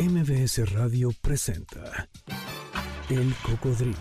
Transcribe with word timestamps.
MBS 0.00 0.72
Radio 0.72 1.10
presenta 1.20 2.08
El 3.10 3.34
Cocodrilo. 3.42 3.98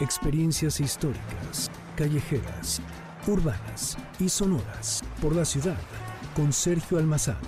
Experiencias 0.00 0.80
históricas, 0.80 1.70
callejeras, 1.96 2.82
urbanas 3.26 3.96
y 4.20 4.28
sonoras 4.28 5.02
por 5.22 5.34
la 5.34 5.46
ciudad 5.46 5.80
con 6.36 6.52
Sergio 6.52 6.98
Almazán. 6.98 7.38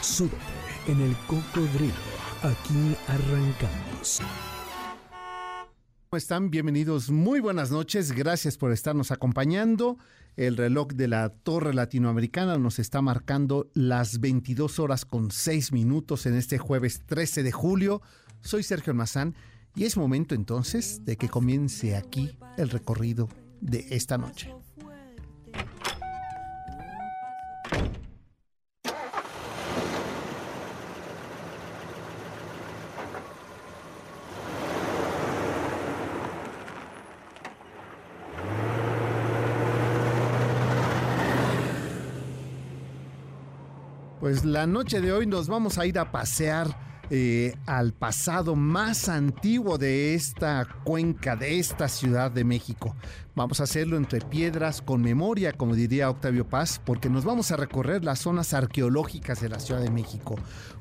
Súbete 0.00 0.36
en 0.86 1.00
El 1.00 1.16
Cocodrilo. 1.26 1.92
Aquí 2.44 2.96
arrancamos. 3.08 4.20
¿Cómo 6.08 6.18
están? 6.18 6.50
Bienvenidos. 6.50 7.10
Muy 7.10 7.40
buenas 7.40 7.72
noches. 7.72 8.12
Gracias 8.12 8.56
por 8.56 8.70
estarnos 8.70 9.10
acompañando. 9.10 9.98
El 10.40 10.56
reloj 10.56 10.94
de 10.94 11.06
la 11.06 11.28
Torre 11.28 11.74
Latinoamericana 11.74 12.56
nos 12.56 12.78
está 12.78 13.02
marcando 13.02 13.68
las 13.74 14.20
22 14.20 14.78
horas 14.78 15.04
con 15.04 15.30
6 15.30 15.70
minutos 15.72 16.24
en 16.24 16.34
este 16.34 16.56
jueves 16.56 17.02
13 17.04 17.42
de 17.42 17.52
julio. 17.52 18.00
Soy 18.40 18.62
Sergio 18.62 18.92
Almazán 18.92 19.34
y 19.76 19.84
es 19.84 19.98
momento 19.98 20.34
entonces 20.34 21.04
de 21.04 21.18
que 21.18 21.28
comience 21.28 21.94
aquí 21.94 22.38
el 22.56 22.70
recorrido 22.70 23.28
de 23.60 23.84
esta 23.90 24.16
noche. 24.16 24.50
Pues 44.30 44.44
la 44.44 44.64
noche 44.64 45.00
de 45.00 45.12
hoy 45.12 45.26
nos 45.26 45.48
vamos 45.48 45.76
a 45.76 45.86
ir 45.86 45.98
a 45.98 46.12
pasear 46.12 46.68
eh, 47.10 47.56
al 47.66 47.92
pasado 47.92 48.54
más 48.54 49.08
antiguo 49.08 49.76
de 49.76 50.14
esta 50.14 50.68
cuenca, 50.84 51.34
de 51.34 51.58
esta 51.58 51.88
Ciudad 51.88 52.30
de 52.30 52.44
México. 52.44 52.94
Vamos 53.34 53.58
a 53.58 53.64
hacerlo 53.64 53.96
entre 53.96 54.20
piedras, 54.20 54.82
con 54.82 55.02
memoria, 55.02 55.52
como 55.52 55.74
diría 55.74 56.08
Octavio 56.08 56.48
Paz, 56.48 56.80
porque 56.86 57.10
nos 57.10 57.24
vamos 57.24 57.50
a 57.50 57.56
recorrer 57.56 58.04
las 58.04 58.20
zonas 58.20 58.54
arqueológicas 58.54 59.40
de 59.40 59.48
la 59.48 59.58
Ciudad 59.58 59.80
de 59.80 59.90
México. 59.90 60.36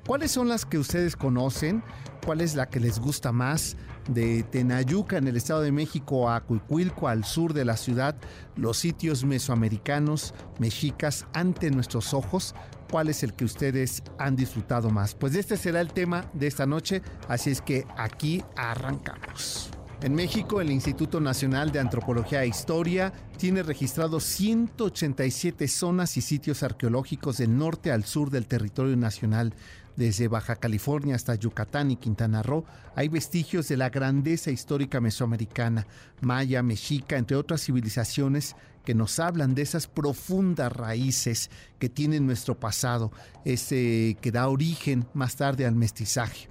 ¿Cuáles 0.06 0.30
son 0.30 0.48
las 0.48 0.68
que 0.68 0.78
ustedes 0.78 1.16
conocen? 1.16 1.82
¿Cuál 2.24 2.42
es 2.42 2.54
la 2.54 2.70
que 2.70 2.80
les 2.80 3.00
gusta 3.00 3.32
más? 3.32 3.78
De 4.08 4.44
Tenayuca, 4.44 5.18
en 5.18 5.28
el 5.28 5.38
Estado 5.38 5.62
de 5.62 5.72
México, 5.72 6.30
a 6.30 6.42
Cuicuilco, 6.42 7.08
al 7.08 7.26
sur 7.26 7.54
de 7.54 7.66
la 7.66 7.78
ciudad, 7.78 8.16
los 8.56 8.78
sitios 8.78 9.24
mesoamericanos, 9.24 10.36
mexicas, 10.60 11.26
ante 11.34 11.72
nuestros 11.72 12.14
ojos, 12.14 12.54
cuál 12.90 13.10
es 13.10 13.24
el 13.24 13.34
que 13.34 13.46
ustedes 13.46 14.04
han 14.18 14.36
disfrutado 14.36 14.90
más. 14.90 15.16
Pues 15.16 15.36
este 15.36 15.58
será 15.58 15.82
el 15.82 15.94
tema 15.94 16.30
de 16.34 16.48
esta 16.48 16.66
noche, 16.66 17.02
así 17.28 17.52
es 17.52 17.62
que 17.62 17.86
aquí 17.98 18.44
arrancamos. 18.56 19.70
En 20.02 20.16
México, 20.16 20.62
el 20.62 20.72
Instituto 20.72 21.20
Nacional 21.20 21.74
de 21.74 21.80
Antropología 21.80 22.44
e 22.44 22.48
Historia 22.48 23.12
tiene 23.38 23.64
registrados 23.64 24.24
187 24.24 25.68
zonas 25.68 26.16
y 26.16 26.22
sitios 26.22 26.64
arqueológicos 26.64 27.38
del 27.38 27.58
norte 27.58 27.92
al 27.92 28.06
sur 28.06 28.30
del 28.30 28.48
territorio 28.48 28.96
nacional. 28.96 29.54
Desde 30.00 30.30
Baja 30.30 30.56
California 30.56 31.14
hasta 31.14 31.36
Yucatán 31.36 31.92
y 31.92 31.98
Quintana 31.98 32.42
Roo 32.42 32.64
hay 32.96 33.10
vestigios 33.10 33.68
de 33.68 33.76
la 33.76 33.90
grandeza 33.90 34.50
histórica 34.50 35.02
mesoamericana, 35.02 35.88
maya, 36.22 36.64
mexica, 36.64 37.18
entre 37.18 37.36
otras 37.36 37.66
civilizaciones 37.66 38.56
que 38.86 38.96
nos 38.96 39.20
hablan 39.20 39.56
de 39.56 39.62
esas 39.62 39.88
profundas 39.88 40.72
raíces 40.72 41.50
que 41.80 41.90
tiene 41.90 42.22
nuestro 42.22 42.58
pasado, 42.58 43.12
ese 43.44 44.18
que 44.22 44.32
da 44.32 44.48
origen 44.48 45.06
más 45.14 45.36
tarde 45.36 45.66
al 45.66 45.76
mestizaje. 45.76 46.49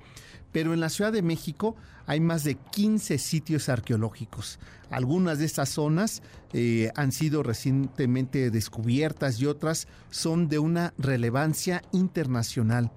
Pero 0.52 0.72
en 0.72 0.80
la 0.80 0.88
Ciudad 0.88 1.12
de 1.12 1.22
México 1.22 1.77
hay 2.06 2.20
más 2.20 2.44
de 2.44 2.54
15 2.54 3.18
sitios 3.18 3.68
arqueológicos. 3.68 4.58
Algunas 4.90 5.39
de 5.39 5.45
estas 5.45 5.68
zonas 5.68 6.23
eh, 6.52 6.90
han 6.96 7.12
sido 7.12 7.42
recientemente 7.42 8.50
descubiertas 8.50 9.40
y 9.40 9.46
otras 9.46 9.89
son 10.11 10.48
de 10.48 10.58
una 10.58 10.95
relevancia 10.96 11.83
internacional. 11.92 12.90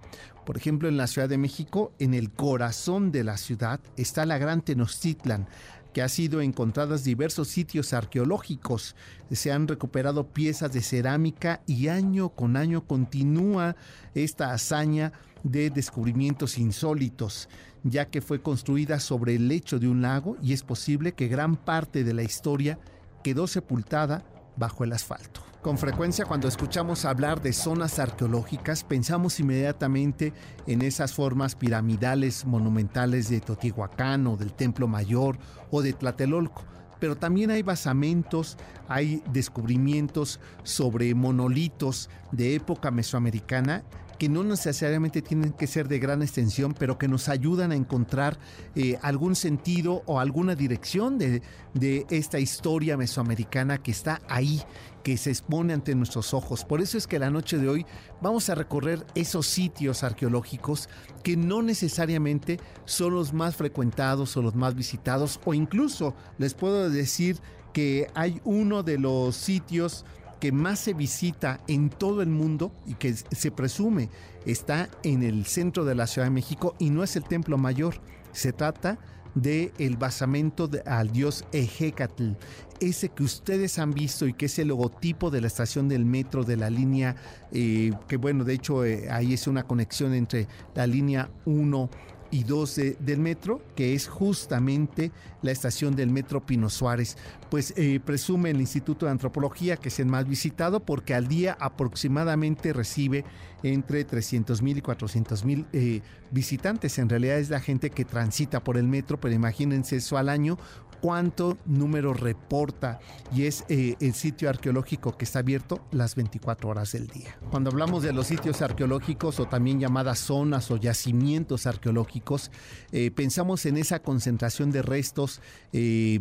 Por 0.45 0.57
ejemplo, 0.57 0.89
en 0.89 0.97
la 0.97 1.07
Ciudad 1.07 1.29
de 1.29 1.37
México, 1.37 1.91
en 1.99 2.13
el 2.13 2.31
corazón 2.31 3.11
de 3.11 3.23
la 3.23 3.37
ciudad, 3.37 3.79
está 3.95 4.25
la 4.25 4.37
Gran 4.37 4.61
Tenochtitlan, 4.61 5.47
que 5.93 6.01
ha 6.01 6.09
sido 6.09 6.41
encontradas 6.41 7.03
diversos 7.03 7.47
sitios 7.49 7.93
arqueológicos. 7.93 8.95
Se 9.29 9.51
han 9.51 9.67
recuperado 9.67 10.27
piezas 10.27 10.71
de 10.73 10.81
cerámica 10.81 11.61
y 11.67 11.89
año 11.89 12.29
con 12.29 12.55
año 12.55 12.85
continúa 12.85 13.75
esta 14.15 14.53
hazaña 14.53 15.11
de 15.43 15.69
descubrimientos 15.69 16.57
insólitos, 16.57 17.49
ya 17.83 18.05
que 18.05 18.21
fue 18.21 18.41
construida 18.41 18.99
sobre 18.99 19.35
el 19.35 19.47
lecho 19.47 19.79
de 19.79 19.87
un 19.87 20.01
lago 20.01 20.37
y 20.41 20.53
es 20.53 20.63
posible 20.63 21.13
que 21.13 21.27
gran 21.27 21.55
parte 21.55 22.03
de 22.03 22.13
la 22.13 22.23
historia 22.23 22.79
quedó 23.23 23.47
sepultada 23.47 24.23
bajo 24.55 24.83
el 24.83 24.93
asfalto. 24.93 25.41
Con 25.61 25.77
frecuencia 25.77 26.25
cuando 26.25 26.47
escuchamos 26.47 27.05
hablar 27.05 27.41
de 27.41 27.53
zonas 27.53 27.99
arqueológicas 27.99 28.83
pensamos 28.83 29.39
inmediatamente 29.39 30.33
en 30.65 30.81
esas 30.81 31.13
formas 31.13 31.55
piramidales 31.55 32.45
monumentales 32.45 33.29
de 33.29 33.41
Totihuacán 33.41 34.25
o 34.25 34.37
del 34.37 34.53
Templo 34.53 34.87
Mayor 34.87 35.37
o 35.69 35.81
de 35.81 35.93
Tlatelolco 35.93 36.65
pero 37.01 37.17
también 37.17 37.49
hay 37.49 37.63
basamentos, 37.63 38.57
hay 38.87 39.23
descubrimientos 39.33 40.39
sobre 40.61 41.15
monolitos 41.15 42.11
de 42.31 42.53
época 42.53 42.91
mesoamericana 42.91 43.83
que 44.21 44.29
no 44.29 44.43
necesariamente 44.43 45.23
tienen 45.23 45.51
que 45.51 45.65
ser 45.65 45.87
de 45.87 45.97
gran 45.97 46.21
extensión, 46.21 46.75
pero 46.77 46.99
que 46.99 47.07
nos 47.07 47.27
ayudan 47.27 47.71
a 47.71 47.75
encontrar 47.75 48.37
eh, 48.75 48.99
algún 49.01 49.35
sentido 49.35 50.03
o 50.05 50.19
alguna 50.19 50.53
dirección 50.53 51.17
de, 51.17 51.41
de 51.73 52.05
esta 52.11 52.37
historia 52.37 52.97
mesoamericana 52.97 53.81
que 53.81 53.89
está 53.89 54.21
ahí 54.29 54.61
que 55.03 55.17
se 55.17 55.31
expone 55.31 55.73
ante 55.73 55.95
nuestros 55.95 56.35
ojos. 56.35 56.65
Por 56.65 56.81
eso 56.81 56.99
es 56.99 57.07
que 57.07 57.17
la 57.17 57.31
noche 57.31 57.57
de 57.57 57.67
hoy 57.67 57.87
vamos 58.21 58.47
a 58.51 58.53
recorrer 58.53 59.07
esos 59.15 59.47
sitios 59.47 60.03
arqueológicos 60.03 60.87
que 61.23 61.35
no 61.35 61.63
necesariamente 61.63 62.59
son 62.85 63.15
los 63.15 63.33
más 63.33 63.55
frecuentados 63.55 64.37
o 64.37 64.43
los 64.43 64.53
más 64.53 64.75
visitados 64.75 65.39
o 65.45 65.55
incluso 65.55 66.13
les 66.37 66.53
puedo 66.53 66.91
decir 66.91 67.39
que 67.73 68.07
hay 68.13 68.39
uno 68.43 68.83
de 68.83 68.99
los 68.99 69.35
sitios 69.35 70.05
que 70.41 70.51
más 70.51 70.79
se 70.79 70.93
visita 70.95 71.61
en 71.67 71.89
todo 71.89 72.23
el 72.23 72.29
mundo 72.29 72.73
y 72.87 72.95
que 72.95 73.13
se 73.13 73.51
presume 73.51 74.09
está 74.45 74.89
en 75.03 75.21
el 75.21 75.45
centro 75.45 75.85
de 75.85 75.93
la 75.93 76.07
Ciudad 76.07 76.25
de 76.25 76.31
México 76.31 76.75
y 76.79 76.89
no 76.89 77.03
es 77.03 77.15
el 77.15 77.23
Templo 77.23 77.59
Mayor. 77.59 78.01
Se 78.31 78.51
trata 78.51 78.97
de 79.35 79.71
el 79.77 79.97
basamento 79.97 80.69
al 80.85 81.11
dios 81.11 81.45
Ejecatl, 81.51 82.31
ese 82.79 83.09
que 83.09 83.23
ustedes 83.23 83.77
han 83.77 83.91
visto 83.91 84.27
y 84.27 84.33
que 84.33 84.47
es 84.47 84.57
el 84.57 84.69
logotipo 84.69 85.29
de 85.29 85.41
la 85.41 85.47
estación 85.47 85.87
del 85.87 86.05
metro 86.05 86.43
de 86.43 86.57
la 86.57 86.71
línea, 86.71 87.15
eh, 87.51 87.91
que 88.07 88.17
bueno, 88.17 88.43
de 88.43 88.55
hecho 88.55 88.83
eh, 88.83 89.09
ahí 89.11 89.33
es 89.33 89.45
una 89.45 89.63
conexión 89.63 90.13
entre 90.15 90.47
la 90.73 90.87
línea 90.87 91.29
1 91.45 91.89
y 92.31 92.43
12 92.43 92.97
del 92.99 93.19
metro, 93.19 93.61
que 93.75 93.93
es 93.93 94.07
justamente 94.07 95.11
la 95.41 95.51
estación 95.51 95.95
del 95.95 96.09
metro 96.09 96.45
Pino 96.45 96.69
Suárez. 96.69 97.17
Pues 97.49 97.73
eh, 97.77 97.99
presume 98.03 98.51
el 98.51 98.61
Instituto 98.61 99.05
de 99.05 99.11
Antropología 99.11 99.77
que 99.77 99.89
es 99.89 99.99
el 99.99 100.07
más 100.07 100.27
visitado 100.27 100.79
porque 100.79 101.13
al 101.13 101.27
día 101.27 101.57
aproximadamente 101.59 102.73
recibe 102.73 103.25
entre 103.63 104.03
300 104.03 104.61
mil 104.61 104.77
y 104.77 104.81
400 104.81 105.45
mil 105.45 105.65
eh, 105.73 106.01
visitantes. 106.31 106.97
En 106.97 107.09
realidad 107.09 107.37
es 107.37 107.49
la 107.49 107.59
gente 107.59 107.89
que 107.89 108.05
transita 108.05 108.63
por 108.63 108.77
el 108.77 108.87
metro, 108.87 109.19
pero 109.19 109.35
imagínense 109.35 109.97
eso 109.97 110.17
al 110.17 110.29
año, 110.29 110.57
cuánto 111.01 111.57
número 111.65 112.13
reporta 112.13 112.99
y 113.35 113.45
es 113.45 113.65
eh, 113.67 113.95
el 113.99 114.13
sitio 114.13 114.49
arqueológico 114.49 115.17
que 115.17 115.25
está 115.25 115.39
abierto 115.39 115.83
las 115.91 116.15
24 116.15 116.69
horas 116.69 116.91
del 116.91 117.07
día. 117.07 117.37
Cuando 117.49 117.71
hablamos 117.71 118.03
de 118.03 118.13
los 118.13 118.27
sitios 118.27 118.61
arqueológicos 118.61 119.39
o 119.39 119.47
también 119.47 119.79
llamadas 119.79 120.19
zonas 120.19 120.69
o 120.69 120.77
yacimientos 120.77 121.65
arqueológicos, 121.65 122.51
eh, 122.91 123.11
pensamos 123.11 123.65
en 123.65 123.77
esa 123.77 123.99
concentración 123.99 124.71
de 124.71 124.83
restos 124.83 125.41
eh, 125.73 126.19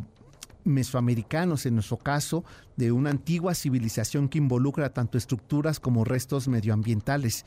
mesoamericanos, 0.65 1.67
en 1.67 1.75
nuestro 1.75 1.99
caso, 1.99 2.45
de 2.77 2.93
una 2.93 3.11
antigua 3.11 3.55
civilización 3.55 4.29
que 4.29 4.39
involucra 4.39 4.93
tanto 4.93 5.19
estructuras 5.19 5.81
como 5.81 6.05
restos 6.05 6.49
medioambientales. 6.49 7.45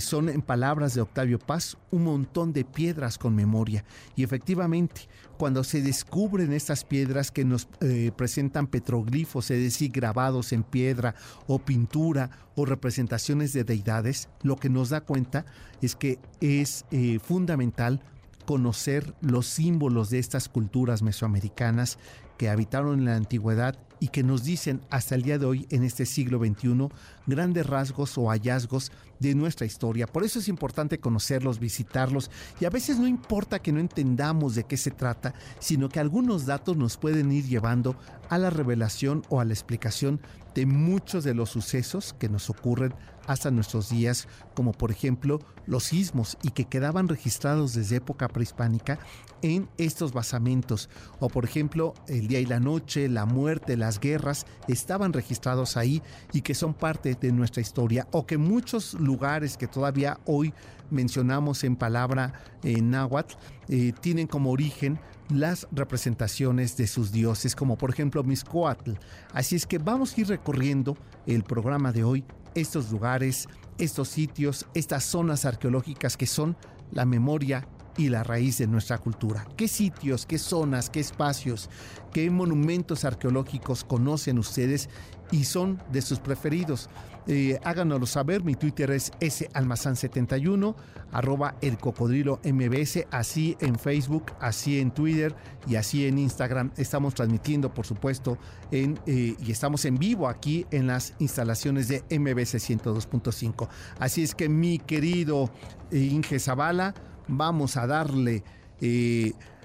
Son, 0.00 0.28
en 0.28 0.42
palabras 0.42 0.94
de 0.94 1.00
Octavio 1.00 1.38
Paz, 1.38 1.78
un 1.90 2.04
montón 2.04 2.52
de 2.52 2.64
piedras 2.64 3.18
con 3.18 3.34
memoria. 3.34 3.84
Y 4.14 4.24
efectivamente, 4.24 5.08
cuando 5.36 5.64
se 5.64 5.82
descubren 5.82 6.52
estas 6.52 6.84
piedras 6.84 7.30
que 7.30 7.44
nos 7.44 7.68
eh, 7.80 8.12
presentan 8.16 8.66
petroglifos, 8.66 9.50
es 9.50 9.62
decir, 9.62 9.90
grabados 9.92 10.52
en 10.52 10.62
piedra 10.62 11.14
o 11.46 11.58
pintura 11.58 12.30
o 12.54 12.64
representaciones 12.64 13.52
de 13.52 13.64
deidades, 13.64 14.28
lo 14.42 14.56
que 14.56 14.70
nos 14.70 14.90
da 14.90 15.00
cuenta 15.00 15.44
es 15.82 15.96
que 15.96 16.18
es 16.40 16.84
eh, 16.90 17.18
fundamental 17.22 18.02
conocer 18.46 19.14
los 19.20 19.46
símbolos 19.46 20.10
de 20.10 20.18
estas 20.18 20.48
culturas 20.48 21.02
mesoamericanas 21.02 21.98
que 22.36 22.48
habitaron 22.48 22.98
en 22.98 23.04
la 23.06 23.16
antigüedad 23.16 23.78
y 24.00 24.08
que 24.08 24.22
nos 24.22 24.44
dicen 24.44 24.80
hasta 24.90 25.14
el 25.14 25.22
día 25.22 25.38
de 25.38 25.46
hoy, 25.46 25.66
en 25.70 25.82
este 25.82 26.04
siglo 26.04 26.38
XXI, 26.38 26.88
grandes 27.26 27.66
rasgos 27.66 28.18
o 28.18 28.28
hallazgos 28.28 28.92
de 29.28 29.34
nuestra 29.34 29.66
historia. 29.66 30.06
Por 30.06 30.24
eso 30.24 30.38
es 30.38 30.48
importante 30.48 30.98
conocerlos, 30.98 31.58
visitarlos 31.58 32.30
y 32.60 32.64
a 32.64 32.70
veces 32.70 32.98
no 32.98 33.06
importa 33.06 33.60
que 33.60 33.72
no 33.72 33.80
entendamos 33.80 34.54
de 34.54 34.64
qué 34.64 34.76
se 34.76 34.90
trata, 34.90 35.34
sino 35.58 35.88
que 35.88 36.00
algunos 36.00 36.46
datos 36.46 36.76
nos 36.76 36.96
pueden 36.96 37.32
ir 37.32 37.46
llevando 37.46 37.96
a 38.28 38.38
la 38.38 38.50
revelación 38.50 39.22
o 39.28 39.40
a 39.40 39.44
la 39.44 39.52
explicación 39.52 40.20
de 40.54 40.66
muchos 40.66 41.24
de 41.24 41.34
los 41.34 41.50
sucesos 41.50 42.14
que 42.18 42.28
nos 42.28 42.48
ocurren 42.48 42.94
hasta 43.26 43.50
nuestros 43.50 43.90
días, 43.90 44.28
como 44.54 44.72
por 44.72 44.90
ejemplo 44.90 45.40
los 45.66 45.84
sismos 45.84 46.36
y 46.42 46.50
que 46.50 46.66
quedaban 46.66 47.08
registrados 47.08 47.74
desde 47.74 47.96
época 47.96 48.28
prehispánica 48.28 48.98
en 49.42 49.68
estos 49.78 50.12
basamentos, 50.12 50.88
o 51.20 51.28
por 51.28 51.44
ejemplo 51.44 51.94
el 52.08 52.28
día 52.28 52.40
y 52.40 52.46
la 52.46 52.60
noche, 52.60 53.08
la 53.08 53.26
muerte, 53.26 53.76
las 53.76 54.00
guerras, 54.00 54.46
estaban 54.68 55.12
registrados 55.12 55.76
ahí 55.76 56.02
y 56.32 56.42
que 56.42 56.54
son 56.54 56.72
parte 56.72 57.14
de 57.14 57.32
nuestra 57.32 57.60
historia, 57.60 58.08
o 58.10 58.26
que 58.26 58.38
muchos 58.38 58.94
lugares 58.94 59.13
que 59.58 59.66
todavía 59.66 60.18
hoy 60.24 60.52
mencionamos 60.90 61.64
en 61.64 61.76
palabra 61.76 62.32
en 62.62 62.90
náhuatl 62.90 63.34
eh, 63.68 63.92
tienen 64.00 64.26
como 64.26 64.50
origen 64.50 64.98
las 65.30 65.66
representaciones 65.72 66.76
de 66.76 66.86
sus 66.86 67.12
dioses, 67.12 67.56
como 67.56 67.76
por 67.76 67.90
ejemplo 67.90 68.22
Miscoatl. 68.22 68.92
Así 69.32 69.56
es 69.56 69.66
que 69.66 69.78
vamos 69.78 70.16
a 70.16 70.20
ir 70.20 70.28
recorriendo 70.28 70.96
el 71.26 71.42
programa 71.44 71.92
de 71.92 72.04
hoy, 72.04 72.24
estos 72.54 72.90
lugares, 72.90 73.48
estos 73.78 74.08
sitios, 74.08 74.66
estas 74.74 75.04
zonas 75.04 75.44
arqueológicas 75.44 76.16
que 76.16 76.26
son 76.26 76.56
la 76.92 77.04
memoria 77.04 77.66
y 77.96 78.08
la 78.08 78.22
raíz 78.24 78.58
de 78.58 78.66
nuestra 78.66 78.98
cultura. 78.98 79.46
¿Qué 79.56 79.68
sitios, 79.68 80.26
qué 80.26 80.38
zonas, 80.38 80.90
qué 80.90 81.00
espacios, 81.00 81.70
qué 82.12 82.28
monumentos 82.30 83.04
arqueológicos 83.04 83.84
conocen 83.84 84.38
ustedes 84.38 84.88
y 85.30 85.44
son 85.44 85.80
de 85.92 86.02
sus 86.02 86.18
preferidos? 86.18 86.88
Eh, 87.26 87.58
háganoslo 87.64 88.06
saber, 88.06 88.44
mi 88.44 88.54
Twitter 88.54 88.90
es 88.90 89.12
salmazán71, 89.18 90.74
arroba 91.10 91.54
el 91.62 91.78
cocodrilo 91.78 92.38
mbs, 92.44 93.06
así 93.10 93.56
en 93.60 93.78
Facebook, 93.78 94.32
así 94.40 94.78
en 94.78 94.90
Twitter 94.90 95.34
y 95.66 95.76
así 95.76 96.06
en 96.06 96.18
Instagram. 96.18 96.72
Estamos 96.76 97.14
transmitiendo, 97.14 97.72
por 97.72 97.86
supuesto, 97.86 98.36
eh, 98.70 98.94
y 99.06 99.50
estamos 99.50 99.86
en 99.86 99.96
vivo 99.96 100.28
aquí 100.28 100.66
en 100.70 100.86
las 100.86 101.14
instalaciones 101.18 101.88
de 101.88 102.04
MBS 102.10 102.56
102.5. 102.56 103.68
Así 103.98 104.22
es 104.22 104.34
que 104.34 104.50
mi 104.50 104.78
querido 104.78 105.50
eh, 105.90 105.98
Inge 105.98 106.38
Zavala, 106.38 106.94
vamos 107.26 107.78
a 107.78 107.86
darle 107.86 108.44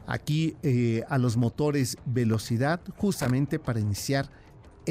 aquí 0.08 0.56
a 1.10 1.18
los 1.18 1.36
motores 1.36 1.98
velocidad 2.06 2.80
justamente 2.96 3.60
para 3.60 3.82
iniciar 3.82 4.30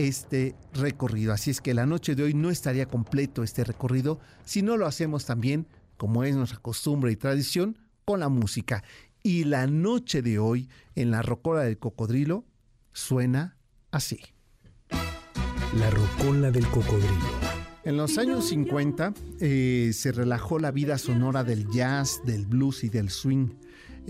este 0.06 0.55
recorrido. 0.75 1.33
Así 1.33 1.50
es 1.50 1.61
que 1.61 1.75
la 1.75 1.85
noche 1.85 2.15
de 2.15 2.23
hoy 2.23 2.35
no 2.35 2.50
estaría 2.50 2.87
completo 2.87 3.43
este 3.43 3.65
recorrido 3.65 4.21
si 4.45 4.62
no 4.62 4.77
lo 4.77 4.87
hacemos 4.87 5.25
también, 5.25 5.67
como 5.97 6.23
es 6.23 6.37
nuestra 6.37 6.61
costumbre 6.61 7.11
y 7.11 7.17
tradición, 7.17 7.79
con 8.05 8.21
la 8.21 8.29
música. 8.29 8.85
Y 9.25 9.45
la 9.45 9.67
noche 9.67 10.23
de 10.23 10.39
hoy 10.39 10.69
en 10.95 11.11
la 11.11 11.23
rocola 11.23 11.62
del 11.62 11.79
cocodrilo 11.79 12.45
suena 12.93 13.56
así. 13.91 14.21
La 15.77 15.91
rocola 15.91 16.53
del 16.53 16.67
cocodrilo. 16.69 17.59
En 17.85 17.97
los 17.97 18.19
años 18.19 18.49
50 18.49 19.15
eh, 19.41 19.91
se 19.93 20.12
relajó 20.12 20.59
la 20.59 20.71
vida 20.71 20.99
sonora 20.99 21.43
del 21.43 21.69
jazz, 21.71 22.21
del 22.25 22.47
blues 22.47 22.85
y 22.85 22.89
del 22.89 23.11
swing. 23.11 23.49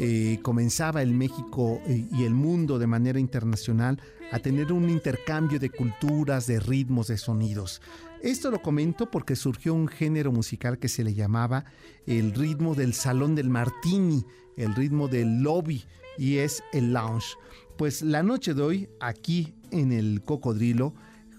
Eh, 0.00 0.38
comenzaba 0.42 1.02
el 1.02 1.12
México 1.12 1.80
eh, 1.88 2.06
y 2.12 2.22
el 2.22 2.32
mundo 2.32 2.78
de 2.78 2.86
manera 2.86 3.18
internacional 3.18 4.00
a 4.30 4.38
tener 4.38 4.72
un 4.72 4.88
intercambio 4.88 5.58
de 5.58 5.70
culturas, 5.70 6.46
de 6.46 6.60
ritmos, 6.60 7.08
de 7.08 7.18
sonidos. 7.18 7.82
Esto 8.22 8.52
lo 8.52 8.62
comento 8.62 9.10
porque 9.10 9.34
surgió 9.34 9.74
un 9.74 9.88
género 9.88 10.30
musical 10.30 10.78
que 10.78 10.86
se 10.86 11.02
le 11.02 11.14
llamaba 11.14 11.64
el 12.06 12.32
ritmo 12.32 12.76
del 12.76 12.94
salón 12.94 13.34
del 13.34 13.50
martini, 13.50 14.24
el 14.56 14.72
ritmo 14.76 15.08
del 15.08 15.42
lobby 15.42 15.84
y 16.16 16.36
es 16.36 16.62
el 16.72 16.92
lounge. 16.92 17.36
Pues 17.76 18.02
la 18.02 18.22
noche 18.22 18.54
de 18.54 18.62
hoy, 18.62 18.88
aquí 19.00 19.52
en 19.72 19.90
el 19.90 20.22
Cocodrilo, 20.22 20.94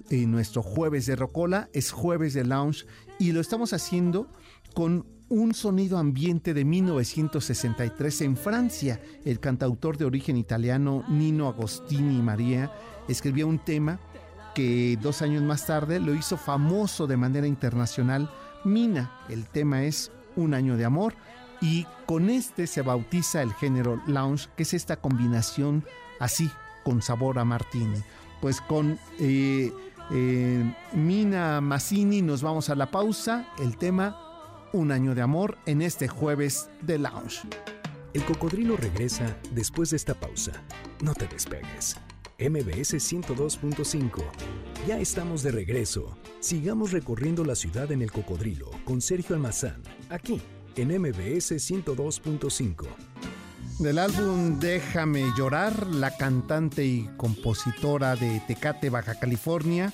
en 0.09 0.31
nuestro 0.31 0.63
jueves 0.63 1.05
de 1.05 1.15
Rocola, 1.15 1.69
es 1.71 1.91
jueves 1.91 2.33
de 2.33 2.43
lounge 2.43 2.85
y 3.19 3.31
lo 3.31 3.39
estamos 3.39 3.71
haciendo 3.71 4.29
con 4.73 5.05
un 5.29 5.53
sonido 5.53 5.97
ambiente 5.97 6.53
de 6.53 6.65
1963 6.65 8.21
en 8.21 8.37
Francia. 8.37 8.99
El 9.23 9.39
cantautor 9.39 9.97
de 9.97 10.05
origen 10.05 10.37
italiano 10.37 11.03
Nino 11.07 11.47
Agostini 11.47 12.21
María 12.21 12.71
escribió 13.07 13.47
un 13.47 13.59
tema 13.59 13.99
que 14.55 14.97
dos 15.01 15.21
años 15.21 15.43
más 15.43 15.67
tarde 15.67 15.99
lo 15.99 16.15
hizo 16.15 16.35
famoso 16.35 17.07
de 17.07 17.17
manera 17.17 17.47
internacional, 17.47 18.29
Mina. 18.63 19.11
El 19.29 19.45
tema 19.45 19.83
es 19.83 20.11
Un 20.35 20.53
año 20.53 20.77
de 20.77 20.85
amor 20.85 21.13
y 21.61 21.85
con 22.05 22.29
este 22.29 22.65
se 22.65 22.81
bautiza 22.81 23.41
el 23.41 23.53
género 23.53 24.01
lounge, 24.07 24.47
que 24.55 24.63
es 24.63 24.73
esta 24.73 24.97
combinación 24.97 25.83
así, 26.19 26.49
con 26.83 27.01
sabor 27.01 27.39
a 27.39 27.45
martini. 27.45 28.01
Pues 28.41 28.61
con 28.61 28.97
eh, 29.19 29.71
eh, 30.11 30.75
Mina 30.93 31.61
Massini 31.61 32.21
nos 32.21 32.41
vamos 32.41 32.69
a 32.69 32.75
la 32.75 32.89
pausa. 32.89 33.47
El 33.59 33.77
tema 33.77 34.28
un 34.73 34.91
año 34.91 35.15
de 35.15 35.21
amor 35.21 35.57
en 35.65 35.81
este 35.81 36.07
jueves 36.07 36.69
de 36.81 36.99
Lounge. 36.99 37.41
El 38.13 38.23
cocodrilo 38.25 38.75
regresa 38.77 39.37
después 39.51 39.91
de 39.91 39.97
esta 39.97 40.13
pausa. 40.13 40.51
No 41.01 41.13
te 41.13 41.27
despegues. 41.27 41.95
MBS 42.39 42.95
102.5. 42.95 44.23
Ya 44.87 44.99
estamos 44.99 45.43
de 45.43 45.51
regreso. 45.51 46.17
Sigamos 46.39 46.91
recorriendo 46.91 47.43
la 47.43 47.55
ciudad 47.55 47.91
en 47.91 48.01
el 48.01 48.11
cocodrilo 48.11 48.71
con 48.85 49.01
Sergio 49.01 49.35
Almazán, 49.35 49.83
aquí 50.09 50.41
en 50.75 51.01
MBS 51.01 51.51
102.5. 51.51 52.87
Del 53.79 53.99
álbum 53.99 54.59
Déjame 54.59 55.31
llorar, 55.37 55.87
la 55.87 56.15
cantante 56.15 56.85
y 56.85 57.09
compositora 57.17 58.15
de 58.15 58.41
Tecate, 58.47 58.89
Baja 58.89 59.19
California, 59.19 59.93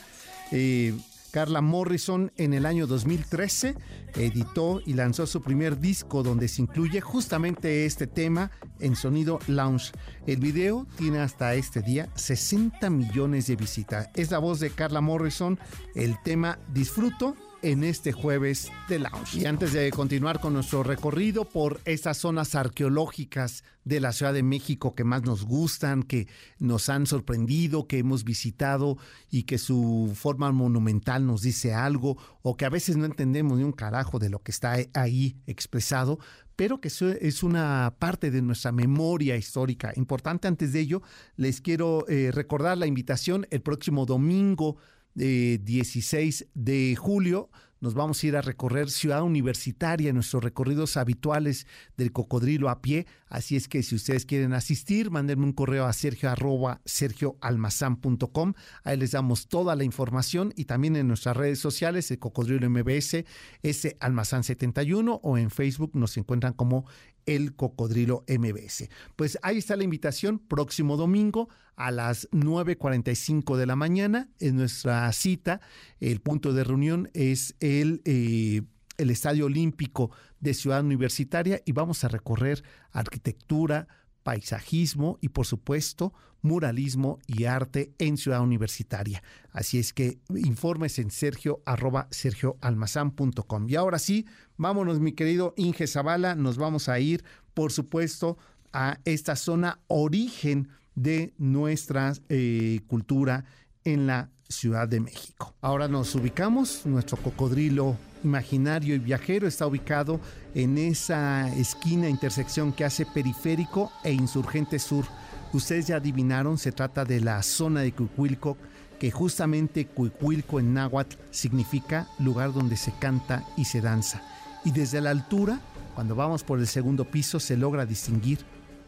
eh, 0.52 0.94
Carla 1.36 1.60
Morrison 1.60 2.32
en 2.38 2.54
el 2.54 2.66
año 2.66 2.88
2013 2.88 3.76
editó 4.16 4.82
y 4.86 4.94
lanzó 4.94 5.28
su 5.28 5.42
primer 5.42 5.78
disco 5.78 6.24
donde 6.24 6.48
se 6.48 6.62
incluye 6.62 7.02
justamente 7.02 7.86
este 7.86 8.08
tema 8.08 8.52
en 8.80 8.96
sonido 8.96 9.40
lounge. 9.48 9.92
El 10.28 10.40
video 10.40 10.88
tiene 10.96 11.20
hasta 11.20 11.54
este 11.56 11.82
día 11.82 12.08
60 12.16 12.90
millones 12.90 13.48
de 13.48 13.58
visitas. 13.58 14.08
Es 14.16 14.32
la 14.32 14.40
voz 14.40 14.62
de 14.62 14.70
Carla 14.70 15.02
Morrison, 15.02 15.60
el 15.94 16.16
tema 16.24 16.58
Disfruto 16.74 17.36
en 17.66 17.84
este 17.84 18.12
jueves 18.12 18.72
de 18.88 19.00
Lounge. 19.00 19.40
Y 19.40 19.46
antes 19.46 19.74
de 19.74 19.90
continuar 19.90 20.40
con 20.40 20.54
nuestro 20.54 20.84
recorrido 20.84 21.46
por 21.46 21.82
estas 21.86 22.20
zonas 22.20 22.54
arqueológicas 22.54 23.64
de 23.84 24.00
la 24.00 24.12
Ciudad 24.12 24.34
de 24.36 24.44
México 24.44 24.94
que 24.94 25.04
más 25.04 25.24
nos 25.24 25.46
gustan, 25.46 26.04
que 26.04 26.28
nos 26.60 26.90
han 26.90 27.08
sorprendido, 27.08 27.88
que 27.88 27.98
hemos 27.98 28.24
visitado 28.24 29.00
y 29.32 29.44
que 29.44 29.58
su 29.58 30.12
forma 30.14 30.52
monumental 30.52 31.26
nos 31.26 31.42
dice 31.42 31.74
algo 31.74 32.18
o 32.44 32.56
que 32.56 32.66
a 32.66 32.70
veces 32.70 32.98
no 32.98 33.06
entendemos 33.06 33.58
ni 33.58 33.64
un 33.64 33.72
carajo 33.72 34.20
de 34.20 34.30
lo 34.30 34.44
que 34.44 34.52
está 34.52 34.78
ahí 34.94 35.36
expresado, 35.48 36.20
pero 36.56 36.80
que 36.80 36.90
es 36.90 37.42
una 37.42 37.96
parte 37.98 38.30
de 38.30 38.44
nuestra 38.44 38.72
memoria 38.74 39.38
histórica. 39.38 39.92
Importante 39.96 40.48
antes 40.48 40.72
de 40.72 40.82
ello, 40.82 41.02
les 41.36 41.62
quiero 41.62 42.08
eh, 42.08 42.30
recordar 42.32 42.78
la 42.78 42.86
invitación 42.86 43.48
el 43.50 43.62
próximo 43.62 44.06
domingo 44.06 44.78
16 45.16 46.48
de 46.54 46.96
julio. 46.96 47.50
Nos 47.82 47.94
vamos 47.94 48.24
a 48.24 48.28
ir 48.28 48.36
a 48.36 48.42
recorrer 48.42 48.90
Ciudad 48.90 49.22
Universitaria, 49.22 50.12
nuestros 50.14 50.44
recorridos 50.44 50.98
habituales 50.98 51.68
del 51.98 52.12
cocodrilo 52.12 52.70
a 52.70 52.82
pie. 52.82 53.06
Así 53.28 53.56
es 53.56 53.68
que 53.68 53.84
si 53.84 53.96
ustedes 53.96 54.26
quieren 54.26 54.54
asistir, 54.54 55.12
mándenme 55.12 55.44
un 55.44 55.54
correo 55.54 55.86
a 55.86 55.94
sergio 55.94 56.30
arroba 56.30 56.82
sergioalmazán.com. 56.86 58.54
Ahí 58.84 58.98
les 58.98 59.12
damos 59.12 59.48
toda 59.48 59.76
la 59.76 59.84
información 59.84 60.54
y 60.56 60.66
también 60.66 60.96
en 60.96 61.08
nuestras 61.08 61.38
redes 61.38 61.60
sociales, 61.60 62.10
el 62.12 62.18
cocodrilo 62.18 62.68
MBS, 62.70 63.26
ese 63.62 63.98
almazán 64.00 64.44
71 64.44 65.20
o 65.22 65.38
en 65.38 65.52
Facebook 65.52 65.92
nos 65.96 66.18
encuentran 66.18 66.54
como 66.54 66.86
el 67.26 67.56
Cocodrilo 67.56 68.24
MBS. 68.28 68.90
Pues 69.16 69.38
ahí 69.42 69.58
está 69.58 69.76
la 69.76 69.84
invitación, 69.84 70.40
próximo 70.40 70.98
domingo 70.98 71.50
a 71.76 71.92
las 71.92 72.30
9.45 72.32 73.58
de 73.58 73.66
la 73.66 73.76
mañana 73.76 74.30
en 74.40 74.56
nuestra 74.56 75.12
cita. 75.12 75.62
El 76.00 76.22
punto 76.22 76.54
de 76.54 76.64
reunión 76.64 77.10
es 77.14 77.56
el, 77.60 78.02
eh, 78.06 78.62
el 78.98 79.10
Estadio 79.10 79.46
Olímpico 79.46 80.12
de 80.40 80.54
Ciudad 80.54 80.84
Universitaria 80.84 81.62
y 81.66 81.72
vamos 81.72 82.04
a 82.04 82.08
recorrer 82.08 82.64
arquitectura, 82.92 83.88
paisajismo 84.26 85.20
y 85.22 85.30
por 85.30 85.46
supuesto 85.46 86.12
muralismo 86.42 87.20
y 87.28 87.46
arte 87.46 87.94
en 88.00 88.18
Ciudad 88.18 88.42
Universitaria. 88.42 89.22
Así 89.52 89.78
es 89.78 89.94
que 89.94 90.18
informes 90.30 90.98
en 90.98 91.12
sergio 91.12 91.62
arroba 91.64 92.08
sergioalmazán.com. 92.10 93.70
Y 93.70 93.76
ahora 93.76 94.00
sí, 94.00 94.26
vámonos 94.58 95.00
mi 95.00 95.12
querido 95.12 95.54
Inge 95.58 95.86
Zavala, 95.86 96.34
nos 96.34 96.58
vamos 96.58 96.90
a 96.90 97.00
ir 97.00 97.24
por 97.54 97.72
supuesto 97.72 98.38
a 98.74 99.00
esta 99.06 99.36
zona 99.36 99.80
origen 99.88 100.70
de 100.96 101.34
nuestra 101.38 102.14
eh, 102.28 102.82
cultura 102.88 103.46
en 103.84 104.08
la 104.08 104.32
Ciudad 104.50 104.88
de 104.88 105.02
México. 105.02 105.54
Ahora 105.62 105.88
nos 105.88 106.16
ubicamos, 106.16 106.86
nuestro 106.88 107.18
cocodrilo 107.18 107.96
imaginario 108.26 108.96
y 108.96 109.00
viajero 109.00 109.48
está 109.48 109.66
ubicado 109.66 110.20
en 110.54 110.78
esa 110.78 111.48
esquina 111.56 112.10
intersección 112.10 112.74
que 112.74 112.84
hace 112.84 113.06
periférico 113.06 113.92
e 114.04 114.12
insurgente 114.12 114.80
sur. 114.80 115.06
Ustedes 115.54 115.88
ya 115.88 115.98
adivinaron, 115.98 116.58
se 116.58 116.72
trata 116.72 117.06
de 117.06 117.22
la 117.22 117.42
zona 117.44 117.82
de 117.82 117.94
Cuicuilco, 117.94 118.58
que 119.00 119.12
justamente 119.12 119.86
Cuicuilco 119.88 120.60
en 120.60 120.74
náhuatl 120.74 121.16
significa 121.32 122.08
lugar 122.20 122.52
donde 122.52 122.76
se 122.76 122.92
canta 122.92 123.46
y 123.56 123.66
se 123.66 123.80
danza. 123.80 124.22
Y 124.66 124.72
desde 124.72 125.00
la 125.00 125.12
altura, 125.12 125.60
cuando 125.94 126.16
vamos 126.16 126.44
por 126.44 126.60
el 126.60 126.68
segundo 126.68 127.06
piso, 127.06 127.40
se 127.40 127.56
logra 127.56 127.86
distinguir 127.86 128.40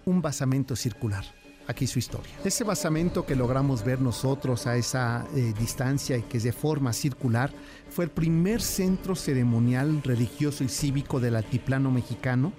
un 0.05 0.21
basamento 0.21 0.75
circular 0.75 1.36
aquí 1.67 1.85
su 1.87 1.99
historia. 1.99 2.31
Ese 2.43 2.63
basamento 2.63 3.25
que 3.25 3.35
logramos 3.35 3.83
ver 3.83 4.01
nosotros 4.01 4.67
a 4.67 4.77
esa 4.77 5.25
eh, 5.35 5.53
distancia 5.59 6.17
y 6.17 6.23
que 6.23 6.37
es 6.37 6.43
de 6.43 6.53
forma 6.53 6.93
circular 6.93 7.51
fue 7.89 8.05
el 8.05 8.11
primer 8.11 8.61
centro 8.61 9.15
ceremonial 9.15 10.01
religioso 10.03 10.63
y 10.63 10.69
cívico 10.69 11.19
del 11.19 11.35
altiplano 11.35 11.91
mexicano 11.91 12.53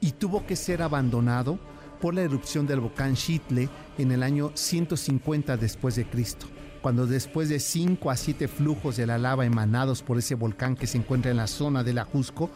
y 0.00 0.12
tuvo 0.12 0.46
que 0.46 0.56
ser 0.56 0.82
abandonado 0.82 1.58
por 2.00 2.14
la 2.14 2.22
erupción 2.22 2.66
del 2.66 2.80
volcán 2.80 3.16
Xitle 3.16 3.68
en 3.98 4.12
el 4.12 4.22
año 4.22 4.50
150 4.54 5.56
después 5.56 5.96
de 5.96 6.04
Cristo 6.04 6.46
cuando 6.84 7.06
después 7.06 7.48
de 7.48 7.60
5 7.60 8.10
a 8.10 8.16
7 8.18 8.46
flujos 8.46 8.98
de 8.98 9.06
la 9.06 9.16
lava 9.16 9.46
emanados 9.46 10.02
por 10.02 10.18
ese 10.18 10.34
volcán 10.34 10.76
que 10.76 10.86
se 10.86 10.98
encuentra 10.98 11.30
en 11.30 11.38
la 11.38 11.46
zona 11.46 11.82
de 11.82 11.94
la 11.94 12.04
Jusco, 12.04 12.50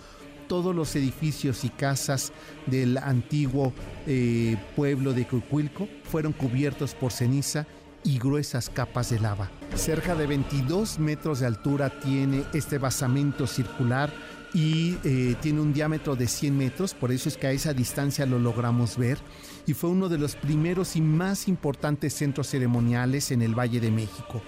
todos 0.48 0.74
los 0.74 0.96
edificios 0.96 1.64
y 1.64 1.68
casas 1.68 2.32
del 2.66 2.98
antiguo 2.98 3.72
eh, 4.06 4.56
pueblo 4.74 5.12
de 5.12 5.26
Cuicuilco 5.26 5.88
fueron 6.04 6.32
cubiertos 6.32 6.94
por 6.94 7.12
ceniza 7.12 7.66
y 8.02 8.18
gruesas 8.18 8.70
capas 8.70 9.10
de 9.10 9.20
lava. 9.20 9.50
Cerca 9.74 10.14
de 10.14 10.26
22 10.26 10.98
metros 10.98 11.40
de 11.40 11.46
altura 11.46 12.00
tiene 12.00 12.44
este 12.54 12.78
basamento 12.78 13.46
circular 13.46 14.10
y 14.54 14.96
eh, 15.04 15.36
tiene 15.42 15.60
un 15.60 15.74
diámetro 15.74 16.16
de 16.16 16.26
100 16.26 16.56
metros, 16.56 16.94
por 16.94 17.12
eso 17.12 17.28
es 17.28 17.36
que 17.36 17.48
a 17.48 17.52
esa 17.52 17.74
distancia 17.74 18.24
lo 18.24 18.38
logramos 18.38 18.96
ver 18.96 19.18
y 19.66 19.74
fue 19.74 19.90
uno 19.90 20.08
de 20.08 20.16
los 20.16 20.36
primeros 20.36 20.96
y 20.96 21.02
más 21.02 21.48
importantes 21.48 22.14
centros 22.14 22.48
ceremoniales 22.48 23.30
en 23.30 23.42
el 23.42 23.54
Valle 23.54 23.80
de 23.80 23.90
México. 23.90 24.42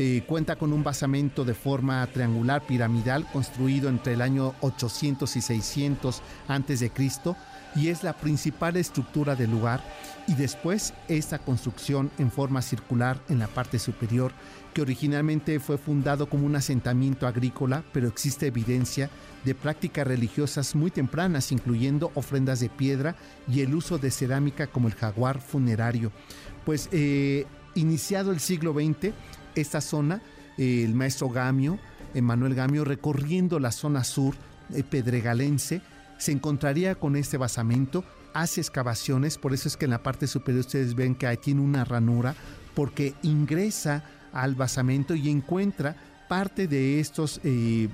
Eh, 0.00 0.22
cuenta 0.28 0.54
con 0.54 0.72
un 0.72 0.84
basamento 0.84 1.44
de 1.44 1.54
forma 1.54 2.06
triangular 2.06 2.64
piramidal 2.64 3.28
construido 3.32 3.88
entre 3.88 4.12
el 4.12 4.22
año 4.22 4.54
800 4.60 5.34
y 5.34 5.40
600 5.40 6.22
a.C. 6.46 6.92
y 7.74 7.88
es 7.88 8.04
la 8.04 8.12
principal 8.12 8.76
estructura 8.76 9.34
del 9.34 9.50
lugar 9.50 9.82
y 10.28 10.36
después 10.36 10.94
esta 11.08 11.40
construcción 11.40 12.12
en 12.18 12.30
forma 12.30 12.62
circular 12.62 13.18
en 13.28 13.40
la 13.40 13.48
parte 13.48 13.80
superior 13.80 14.30
que 14.72 14.82
originalmente 14.82 15.58
fue 15.58 15.78
fundado 15.78 16.28
como 16.28 16.46
un 16.46 16.54
asentamiento 16.54 17.26
agrícola 17.26 17.82
pero 17.92 18.06
existe 18.06 18.46
evidencia 18.46 19.10
de 19.44 19.56
prácticas 19.56 20.06
religiosas 20.06 20.76
muy 20.76 20.92
tempranas 20.92 21.50
incluyendo 21.50 22.12
ofrendas 22.14 22.60
de 22.60 22.68
piedra 22.68 23.16
y 23.48 23.62
el 23.62 23.74
uso 23.74 23.98
de 23.98 24.12
cerámica 24.12 24.68
como 24.68 24.86
el 24.86 24.94
jaguar 24.94 25.40
funerario 25.40 26.12
pues 26.64 26.88
eh, 26.92 27.46
iniciado 27.74 28.30
el 28.30 28.38
siglo 28.38 28.72
XX 28.72 29.12
esta 29.60 29.80
zona, 29.80 30.22
el 30.56 30.94
maestro 30.94 31.28
Gamio, 31.28 31.78
Emanuel 32.14 32.54
Gamio, 32.54 32.84
recorriendo 32.84 33.58
la 33.60 33.72
zona 33.72 34.04
sur 34.04 34.34
eh, 34.74 34.82
pedregalense, 34.82 35.82
se 36.18 36.32
encontraría 36.32 36.94
con 36.94 37.16
este 37.16 37.36
basamento, 37.36 38.04
hace 38.34 38.60
excavaciones, 38.60 39.38
por 39.38 39.54
eso 39.54 39.68
es 39.68 39.76
que 39.76 39.84
en 39.84 39.92
la 39.92 40.02
parte 40.02 40.26
superior 40.26 40.60
ustedes 40.60 40.94
ven 40.94 41.14
que 41.14 41.26
ahí 41.26 41.36
tiene 41.36 41.60
una 41.60 41.84
ranura, 41.84 42.34
porque 42.74 43.14
ingresa 43.22 44.04
al 44.32 44.54
basamento 44.54 45.14
y 45.14 45.28
encuentra 45.28 45.96
parte 46.28 46.66
de 46.68 47.00
estos, 47.00 47.40
eh, 47.44 47.88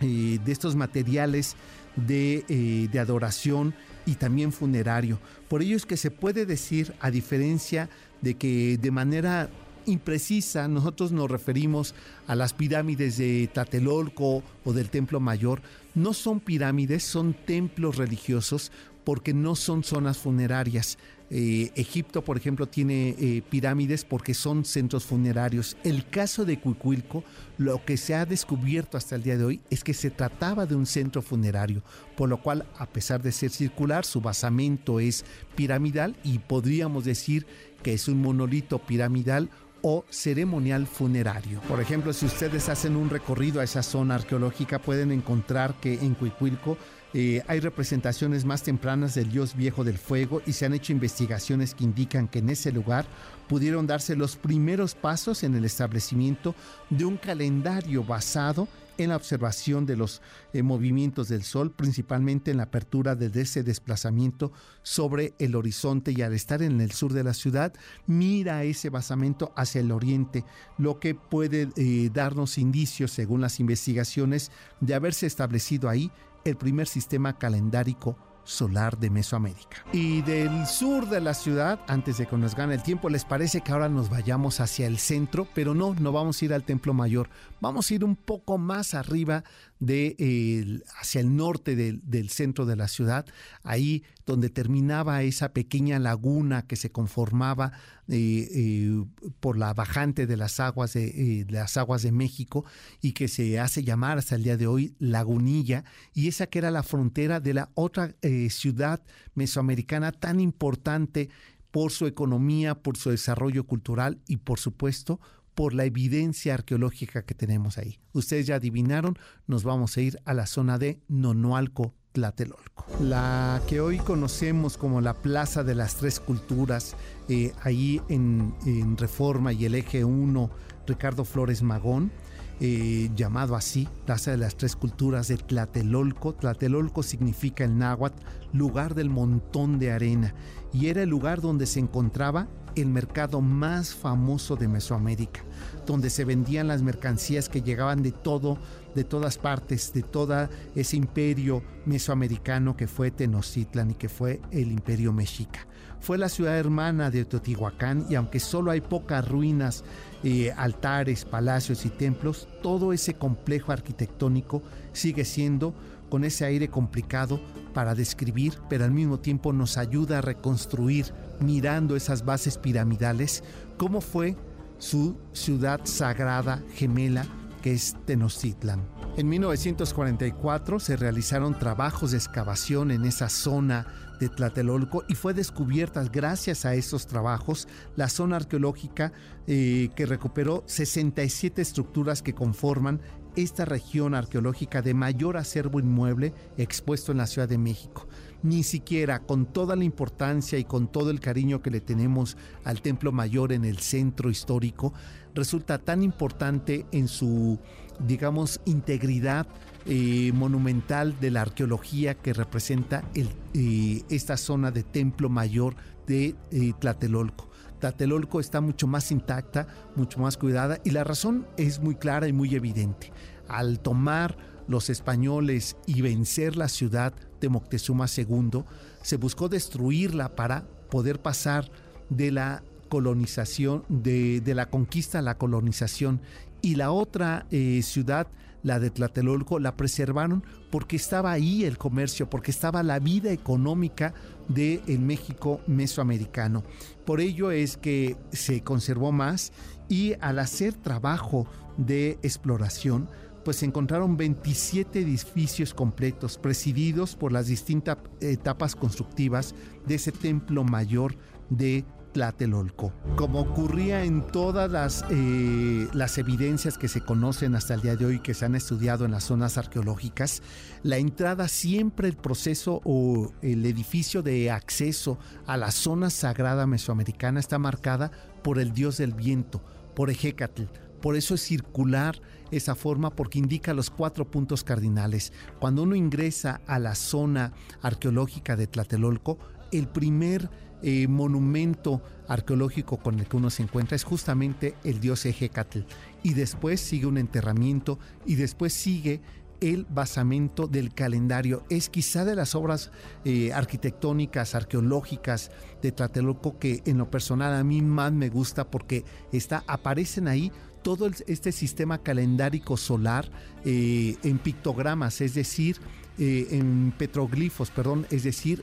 eh, 0.00 0.38
de 0.44 0.52
estos 0.52 0.76
materiales 0.76 1.56
de, 1.96 2.88
de 2.90 2.98
adoración 2.98 3.74
y 4.04 4.16
también 4.16 4.52
funerario. 4.52 5.18
Por 5.48 5.62
ello 5.62 5.76
es 5.76 5.86
que 5.86 5.96
se 5.96 6.10
puede 6.10 6.44
decir, 6.44 6.94
a 7.00 7.10
diferencia 7.10 7.88
de 8.20 8.34
que 8.34 8.78
de 8.78 8.90
manera 8.90 9.48
imprecisa, 9.86 10.68
nosotros 10.68 11.12
nos 11.12 11.30
referimos 11.30 11.94
a 12.26 12.34
las 12.34 12.52
pirámides 12.52 13.16
de 13.18 13.48
Tlatelolco 13.52 14.42
o 14.64 14.72
del 14.72 14.90
Templo 14.90 15.20
Mayor. 15.20 15.62
No 15.94 16.12
son 16.12 16.40
pirámides, 16.40 17.04
son 17.04 17.34
templos 17.34 17.96
religiosos 17.96 18.72
porque 19.04 19.34
no 19.34 19.54
son 19.54 19.84
zonas 19.84 20.18
funerarias. 20.18 20.98
Eh, 21.30 21.72
Egipto, 21.74 22.22
por 22.22 22.36
ejemplo, 22.36 22.68
tiene 22.68 23.16
eh, 23.18 23.42
pirámides 23.48 24.04
porque 24.04 24.34
son 24.34 24.64
centros 24.64 25.04
funerarios. 25.04 25.76
El 25.82 26.06
caso 26.06 26.44
de 26.44 26.60
Cuicuilco, 26.60 27.24
lo 27.56 27.82
que 27.84 27.96
se 27.96 28.14
ha 28.14 28.26
descubierto 28.26 28.96
hasta 28.96 29.16
el 29.16 29.22
día 29.22 29.38
de 29.38 29.44
hoy 29.44 29.60
es 29.70 29.82
que 29.82 29.94
se 29.94 30.10
trataba 30.10 30.66
de 30.66 30.74
un 30.74 30.86
centro 30.86 31.22
funerario, 31.22 31.82
por 32.16 32.28
lo 32.28 32.42
cual, 32.42 32.66
a 32.78 32.86
pesar 32.86 33.22
de 33.22 33.32
ser 33.32 33.50
circular, 33.50 34.04
su 34.04 34.20
basamento 34.20 35.00
es 35.00 35.24
piramidal 35.56 36.14
y 36.22 36.38
podríamos 36.40 37.04
decir 37.04 37.46
que 37.82 37.94
es 37.94 38.06
un 38.06 38.20
monolito 38.20 38.78
piramidal 38.78 39.50
o 39.86 40.02
ceremonial 40.08 40.86
funerario. 40.86 41.60
Por 41.68 41.78
ejemplo, 41.78 42.14
si 42.14 42.24
ustedes 42.24 42.70
hacen 42.70 42.96
un 42.96 43.10
recorrido 43.10 43.60
a 43.60 43.64
esa 43.64 43.82
zona 43.82 44.14
arqueológica, 44.14 44.78
pueden 44.78 45.12
encontrar 45.12 45.74
que 45.74 45.92
en 45.92 46.14
Cuicuilco 46.14 46.78
eh, 47.12 47.42
hay 47.46 47.60
representaciones 47.60 48.46
más 48.46 48.62
tempranas 48.62 49.14
del 49.14 49.30
dios 49.30 49.54
viejo 49.54 49.84
del 49.84 49.98
fuego 49.98 50.40
y 50.46 50.54
se 50.54 50.64
han 50.64 50.72
hecho 50.72 50.92
investigaciones 50.92 51.74
que 51.74 51.84
indican 51.84 52.28
que 52.28 52.38
en 52.38 52.48
ese 52.48 52.72
lugar 52.72 53.04
pudieron 53.46 53.86
darse 53.86 54.16
los 54.16 54.36
primeros 54.36 54.94
pasos 54.94 55.44
en 55.44 55.54
el 55.54 55.66
establecimiento 55.66 56.54
de 56.88 57.04
un 57.04 57.18
calendario 57.18 58.02
basado 58.04 58.66
la 58.98 59.16
observación 59.16 59.86
de 59.86 59.96
los 59.96 60.22
eh, 60.52 60.62
movimientos 60.62 61.28
del 61.28 61.42
Sol, 61.42 61.70
principalmente 61.70 62.50
en 62.50 62.58
la 62.58 62.64
apertura 62.64 63.14
de 63.14 63.40
ese 63.40 63.62
desplazamiento 63.62 64.52
sobre 64.82 65.34
el 65.38 65.56
horizonte 65.56 66.12
y 66.12 66.22
al 66.22 66.32
estar 66.32 66.62
en 66.62 66.80
el 66.80 66.92
sur 66.92 67.12
de 67.12 67.24
la 67.24 67.34
ciudad, 67.34 67.72
mira 68.06 68.64
ese 68.64 68.90
basamento 68.90 69.52
hacia 69.56 69.80
el 69.80 69.92
oriente, 69.92 70.44
lo 70.78 71.00
que 71.00 71.14
puede 71.14 71.68
eh, 71.76 72.10
darnos 72.12 72.58
indicios, 72.58 73.10
según 73.10 73.40
las 73.40 73.60
investigaciones, 73.60 74.50
de 74.80 74.94
haberse 74.94 75.26
establecido 75.26 75.88
ahí 75.88 76.10
el 76.44 76.56
primer 76.56 76.86
sistema 76.86 77.38
calendárico 77.38 78.16
solar 78.44 78.98
de 78.98 79.10
Mesoamérica. 79.10 79.84
Y 79.92 80.22
del 80.22 80.66
sur 80.66 81.08
de 81.08 81.20
la 81.20 81.34
ciudad, 81.34 81.80
antes 81.88 82.18
de 82.18 82.26
que 82.26 82.36
nos 82.36 82.54
gane 82.54 82.74
el 82.74 82.82
tiempo, 82.82 83.08
¿les 83.08 83.24
parece 83.24 83.60
que 83.60 83.72
ahora 83.72 83.88
nos 83.88 84.10
vayamos 84.10 84.60
hacia 84.60 84.86
el 84.86 84.98
centro? 84.98 85.48
Pero 85.54 85.74
no, 85.74 85.94
no 85.94 86.12
vamos 86.12 86.40
a 86.40 86.44
ir 86.44 86.54
al 86.54 86.64
Templo 86.64 86.94
Mayor, 86.94 87.28
vamos 87.60 87.90
a 87.90 87.94
ir 87.94 88.04
un 88.04 88.16
poco 88.16 88.58
más 88.58 88.94
arriba 88.94 89.44
de, 89.84 90.82
hacia 91.00 91.20
el 91.20 91.36
norte 91.36 91.76
del 91.76 92.30
centro 92.30 92.66
de 92.66 92.76
la 92.76 92.88
ciudad, 92.88 93.26
ahí 93.62 94.02
donde 94.26 94.48
terminaba 94.48 95.22
esa 95.22 95.52
pequeña 95.52 95.98
laguna 95.98 96.66
que 96.66 96.76
se 96.76 96.90
conformaba 96.90 97.72
eh, 98.08 98.48
eh, 98.50 99.04
por 99.40 99.58
la 99.58 99.74
bajante 99.74 100.26
de 100.26 100.36
las 100.36 100.60
aguas 100.60 100.94
de, 100.94 101.40
eh, 101.40 101.46
las 101.48 101.76
aguas 101.76 102.02
de 102.02 102.12
México 102.12 102.64
y 103.00 103.12
que 103.12 103.28
se 103.28 103.60
hace 103.60 103.84
llamar 103.84 104.18
hasta 104.18 104.34
el 104.36 104.42
día 104.42 104.56
de 104.56 104.66
hoy 104.66 104.94
Lagunilla, 104.98 105.84
y 106.14 106.28
esa 106.28 106.46
que 106.46 106.58
era 106.58 106.70
la 106.70 106.82
frontera 106.82 107.40
de 107.40 107.54
la 107.54 107.70
otra 107.74 108.14
ciudad 108.48 109.02
mesoamericana 109.34 110.12
tan 110.12 110.40
importante 110.40 111.28
por 111.70 111.90
su 111.90 112.06
economía, 112.06 112.76
por 112.76 112.96
su 112.96 113.10
desarrollo 113.10 113.64
cultural 113.64 114.20
y 114.26 114.38
por 114.38 114.58
supuesto 114.60 115.20
por 115.54 115.74
la 115.74 115.84
evidencia 115.84 116.54
arqueológica 116.54 117.22
que 117.22 117.34
tenemos 117.34 117.78
ahí. 117.78 117.98
Ustedes 118.12 118.46
ya 118.46 118.56
adivinaron, 118.56 119.18
nos 119.46 119.64
vamos 119.64 119.96
a 119.96 120.00
ir 120.00 120.18
a 120.24 120.34
la 120.34 120.46
zona 120.46 120.78
de 120.78 121.00
Nonoalco, 121.08 121.94
Tlatelolco. 122.12 122.86
La 123.00 123.60
que 123.66 123.80
hoy 123.80 123.98
conocemos 123.98 124.76
como 124.76 125.00
la 125.00 125.14
Plaza 125.14 125.64
de 125.64 125.74
las 125.74 125.96
Tres 125.96 126.20
Culturas, 126.20 126.96
eh, 127.28 127.52
ahí 127.62 128.00
en, 128.08 128.54
Reforma 128.96 129.52
y 129.52 129.64
el 129.64 129.74
Eje 129.74 130.04
1, 130.04 130.50
Ricardo 130.86 131.24
Flores 131.24 131.62
Magón, 131.62 132.12
eh, 132.60 133.10
llamado 133.16 133.56
así, 133.56 133.88
Plaza 134.06 134.30
de 134.30 134.36
las 134.36 134.56
Tres 134.56 134.76
Culturas 134.76 135.26
de 135.26 135.38
Tlatelolco. 135.38 136.34
Tlatelolco 136.34 137.02
significa 137.02 137.64
el 137.64 137.76
náhuatl, 137.78 138.22
lugar 138.52 138.94
del 138.94 139.10
montón 139.10 139.80
de 139.80 139.90
arena, 139.90 140.34
y 140.72 140.86
era 140.86 141.02
el 141.02 141.10
lugar 141.10 141.40
donde 141.40 141.66
se 141.66 141.80
encontraba 141.80 142.46
el 142.76 142.86
mercado 142.86 143.40
más 143.40 143.94
famoso 143.94 144.56
de 144.56 144.68
Mesoamérica, 144.68 145.40
donde 145.86 146.10
se 146.10 146.24
vendían 146.24 146.68
las 146.68 146.82
mercancías 146.82 147.48
que 147.48 147.62
llegaban 147.62 148.02
de 148.02 148.12
todo, 148.12 148.58
de 148.94 149.04
todas 149.04 149.38
partes, 149.38 149.92
de 149.92 150.02
todo 150.02 150.48
ese 150.74 150.96
imperio 150.96 151.62
mesoamericano 151.86 152.76
que 152.76 152.86
fue 152.86 153.10
Tenochtitlan 153.10 153.92
y 153.92 153.94
que 153.94 154.08
fue 154.08 154.40
el 154.50 154.72
imperio 154.72 155.12
mexica. 155.12 155.66
Fue 156.00 156.18
la 156.18 156.28
ciudad 156.28 156.58
hermana 156.58 157.10
de 157.10 157.24
Teotihuacán 157.24 158.06
y 158.10 158.14
aunque 158.14 158.38
solo 158.38 158.70
hay 158.70 158.82
pocas 158.82 159.26
ruinas, 159.26 159.84
eh, 160.22 160.52
altares, 160.56 161.24
palacios 161.24 161.86
y 161.86 161.88
templos, 161.88 162.46
todo 162.62 162.92
ese 162.92 163.14
complejo 163.14 163.72
arquitectónico 163.72 164.62
sigue 164.92 165.24
siendo 165.24 165.74
con 166.14 166.22
ese 166.22 166.44
aire 166.44 166.68
complicado 166.68 167.40
para 167.72 167.96
describir, 167.96 168.60
pero 168.68 168.84
al 168.84 168.92
mismo 168.92 169.18
tiempo 169.18 169.52
nos 169.52 169.76
ayuda 169.76 170.18
a 170.18 170.20
reconstruir, 170.20 171.12
mirando 171.40 171.96
esas 171.96 172.24
bases 172.24 172.56
piramidales, 172.56 173.42
cómo 173.78 174.00
fue 174.00 174.36
su 174.78 175.16
ciudad 175.32 175.80
sagrada 175.82 176.62
gemela 176.74 177.26
que 177.62 177.72
es 177.72 177.96
Tenochtitlan. 178.04 178.80
En 179.16 179.28
1944 179.28 180.78
se 180.78 180.96
realizaron 180.96 181.58
trabajos 181.58 182.12
de 182.12 182.18
excavación 182.18 182.92
en 182.92 183.06
esa 183.06 183.28
zona 183.28 183.84
de 184.20 184.28
Tlatelolco 184.28 185.02
y 185.08 185.16
fue 185.16 185.34
descubierta 185.34 186.04
gracias 186.04 186.64
a 186.64 186.74
esos 186.74 187.08
trabajos 187.08 187.66
la 187.96 188.08
zona 188.08 188.36
arqueológica 188.36 189.12
eh, 189.48 189.88
que 189.96 190.06
recuperó 190.06 190.62
67 190.66 191.60
estructuras 191.60 192.22
que 192.22 192.34
conforman 192.34 193.00
esta 193.36 193.64
región 193.64 194.14
arqueológica 194.14 194.82
de 194.82 194.94
mayor 194.94 195.36
acervo 195.36 195.80
inmueble 195.80 196.32
expuesto 196.56 197.12
en 197.12 197.18
la 197.18 197.26
Ciudad 197.26 197.48
de 197.48 197.58
México. 197.58 198.06
Ni 198.42 198.62
siquiera 198.62 199.20
con 199.20 199.46
toda 199.46 199.76
la 199.76 199.84
importancia 199.84 200.58
y 200.58 200.64
con 200.64 200.88
todo 200.88 201.10
el 201.10 201.20
cariño 201.20 201.62
que 201.62 201.70
le 201.70 201.80
tenemos 201.80 202.36
al 202.64 202.82
Templo 202.82 203.10
Mayor 203.12 203.52
en 203.52 203.64
el 203.64 203.78
centro 203.78 204.30
histórico, 204.30 204.92
resulta 205.34 205.78
tan 205.78 206.02
importante 206.02 206.86
en 206.92 207.08
su, 207.08 207.58
digamos, 208.06 208.60
integridad 208.66 209.46
eh, 209.86 210.32
monumental 210.34 211.18
de 211.20 211.30
la 211.30 211.42
arqueología 211.42 212.14
que 212.14 212.32
representa 212.32 213.04
eh, 213.14 214.02
esta 214.08 214.36
zona 214.36 214.70
de 214.70 214.82
Templo 214.82 215.28
Mayor 215.28 215.74
de 216.06 216.34
eh, 216.50 216.72
Tlatelolco. 216.78 217.48
Tlatelolco 217.84 218.40
está 218.40 218.62
mucho 218.62 218.86
más 218.86 219.10
intacta, 219.10 219.66
mucho 219.94 220.18
más 220.18 220.38
cuidada 220.38 220.78
y 220.84 220.90
la 220.90 221.04
razón 221.04 221.46
es 221.58 221.80
muy 221.80 221.96
clara 221.96 222.26
y 222.26 222.32
muy 222.32 222.54
evidente. 222.54 223.12
Al 223.46 223.78
tomar 223.78 224.38
los 224.68 224.88
españoles 224.88 225.76
y 225.84 226.00
vencer 226.00 226.56
la 226.56 226.68
ciudad 226.68 227.12
de 227.42 227.50
Moctezuma 227.50 228.06
II, 228.06 228.64
se 229.02 229.18
buscó 229.18 229.50
destruirla 229.50 230.34
para 230.34 230.66
poder 230.88 231.20
pasar 231.20 231.70
de 232.08 232.30
la 232.30 232.62
colonización, 232.88 233.84
de, 233.90 234.40
la 234.54 234.70
conquista 234.70 235.18
a 235.18 235.22
la 235.22 235.36
colonización. 235.36 236.22
Y 236.62 236.76
la 236.76 236.90
otra 236.90 237.44
eh, 237.50 237.82
ciudad, 237.82 238.28
la 238.64 238.80
de 238.80 238.90
Tlatelolco, 238.90 239.60
la 239.60 239.76
preservaron 239.76 240.42
porque 240.70 240.96
estaba 240.96 241.30
ahí 241.30 241.64
el 241.64 241.78
comercio, 241.78 242.28
porque 242.28 242.50
estaba 242.50 242.82
la 242.82 242.98
vida 242.98 243.30
económica 243.30 244.12
del 244.48 244.80
el 244.88 244.98
México 244.98 245.60
mesoamericano. 245.68 246.64
Por 247.04 247.20
ello 247.20 247.52
es 247.52 247.76
que 247.76 248.16
se 248.32 248.62
conservó 248.62 249.12
más 249.12 249.52
y 249.88 250.14
al 250.20 250.40
hacer 250.40 250.74
trabajo 250.74 251.46
de 251.76 252.18
exploración, 252.22 253.08
pues 253.44 253.58
se 253.58 253.66
encontraron 253.66 254.16
27 254.16 255.00
edificios 255.00 255.74
completos 255.74 256.38
presididos 256.38 257.14
por 257.14 257.30
las 257.30 257.46
distintas 257.46 257.98
etapas 258.20 258.74
constructivas 258.74 259.54
de 259.86 259.96
ese 259.96 260.12
templo 260.12 260.64
mayor 260.64 261.14
de 261.50 261.84
Tlatelolco. 262.14 262.92
Como 263.16 263.40
ocurría 263.40 264.04
en 264.04 264.26
todas 264.26 264.70
las, 264.70 265.04
eh, 265.10 265.88
las 265.92 266.16
evidencias 266.16 266.78
que 266.78 266.88
se 266.88 267.00
conocen 267.00 267.56
hasta 267.56 267.74
el 267.74 267.82
día 267.82 267.96
de 267.96 268.06
hoy, 268.06 268.20
que 268.20 268.34
se 268.34 268.44
han 268.44 268.54
estudiado 268.54 269.04
en 269.04 269.10
las 269.10 269.24
zonas 269.24 269.58
arqueológicas, 269.58 270.40
la 270.84 270.96
entrada 270.96 271.48
siempre, 271.48 272.08
el 272.08 272.16
proceso 272.16 272.80
o 272.84 273.32
el 273.42 273.66
edificio 273.66 274.22
de 274.22 274.52
acceso 274.52 275.18
a 275.46 275.56
la 275.56 275.72
zona 275.72 276.08
sagrada 276.08 276.66
mesoamericana 276.66 277.40
está 277.40 277.58
marcada 277.58 278.12
por 278.42 278.60
el 278.60 278.72
dios 278.72 278.96
del 278.96 279.12
viento, 279.12 279.60
por 279.96 280.08
Ejecatl. 280.08 280.62
Por 281.02 281.16
eso 281.16 281.34
es 281.34 281.42
circular 281.42 282.22
esa 282.52 282.76
forma 282.76 283.10
porque 283.10 283.40
indica 283.40 283.74
los 283.74 283.90
cuatro 283.90 284.30
puntos 284.30 284.62
cardinales. 284.62 285.32
Cuando 285.58 285.82
uno 285.82 285.96
ingresa 285.96 286.60
a 286.66 286.78
la 286.78 286.94
zona 286.94 287.52
arqueológica 287.82 288.54
de 288.54 288.68
Tlatelolco, 288.68 289.38
el 289.72 289.88
primer 289.88 290.48
eh, 290.86 291.08
monumento 291.08 292.02
arqueológico 292.28 292.98
con 292.98 293.18
el 293.18 293.26
que 293.26 293.38
uno 293.38 293.48
se 293.48 293.62
encuentra 293.62 293.96
es 293.96 294.04
justamente 294.04 294.74
el 294.84 295.00
dios 295.00 295.24
Ejecatl. 295.24 295.78
Y 296.22 296.34
después 296.34 296.78
sigue 296.78 297.06
un 297.06 297.16
enterramiento 297.16 297.98
y 298.26 298.34
después 298.34 298.74
sigue 298.74 299.22
el 299.62 299.86
basamento 299.88 300.66
del 300.66 300.92
calendario. 300.92 301.64
Es 301.70 301.88
quizá 301.88 302.26
de 302.26 302.34
las 302.34 302.54
obras 302.54 302.90
eh, 303.24 303.54
arquitectónicas, 303.54 304.54
arqueológicas 304.54 305.50
de 305.80 305.90
Tlatelolco 305.90 306.58
que 306.58 306.82
en 306.84 306.98
lo 306.98 307.10
personal 307.10 307.54
a 307.54 307.64
mí 307.64 307.80
más 307.80 308.12
me 308.12 308.28
gusta 308.28 308.70
porque 308.70 309.06
está, 309.32 309.64
aparecen 309.66 310.28
ahí 310.28 310.52
todo 310.82 311.08
este 311.26 311.50
sistema 311.50 312.02
calendárico 312.02 312.76
solar 312.76 313.30
eh, 313.64 314.16
en 314.22 314.38
pictogramas, 314.38 315.22
es 315.22 315.32
decir, 315.32 315.80
en 316.18 316.92
petroglifos, 316.96 317.70
perdón, 317.70 318.06
es 318.10 318.22
decir, 318.22 318.62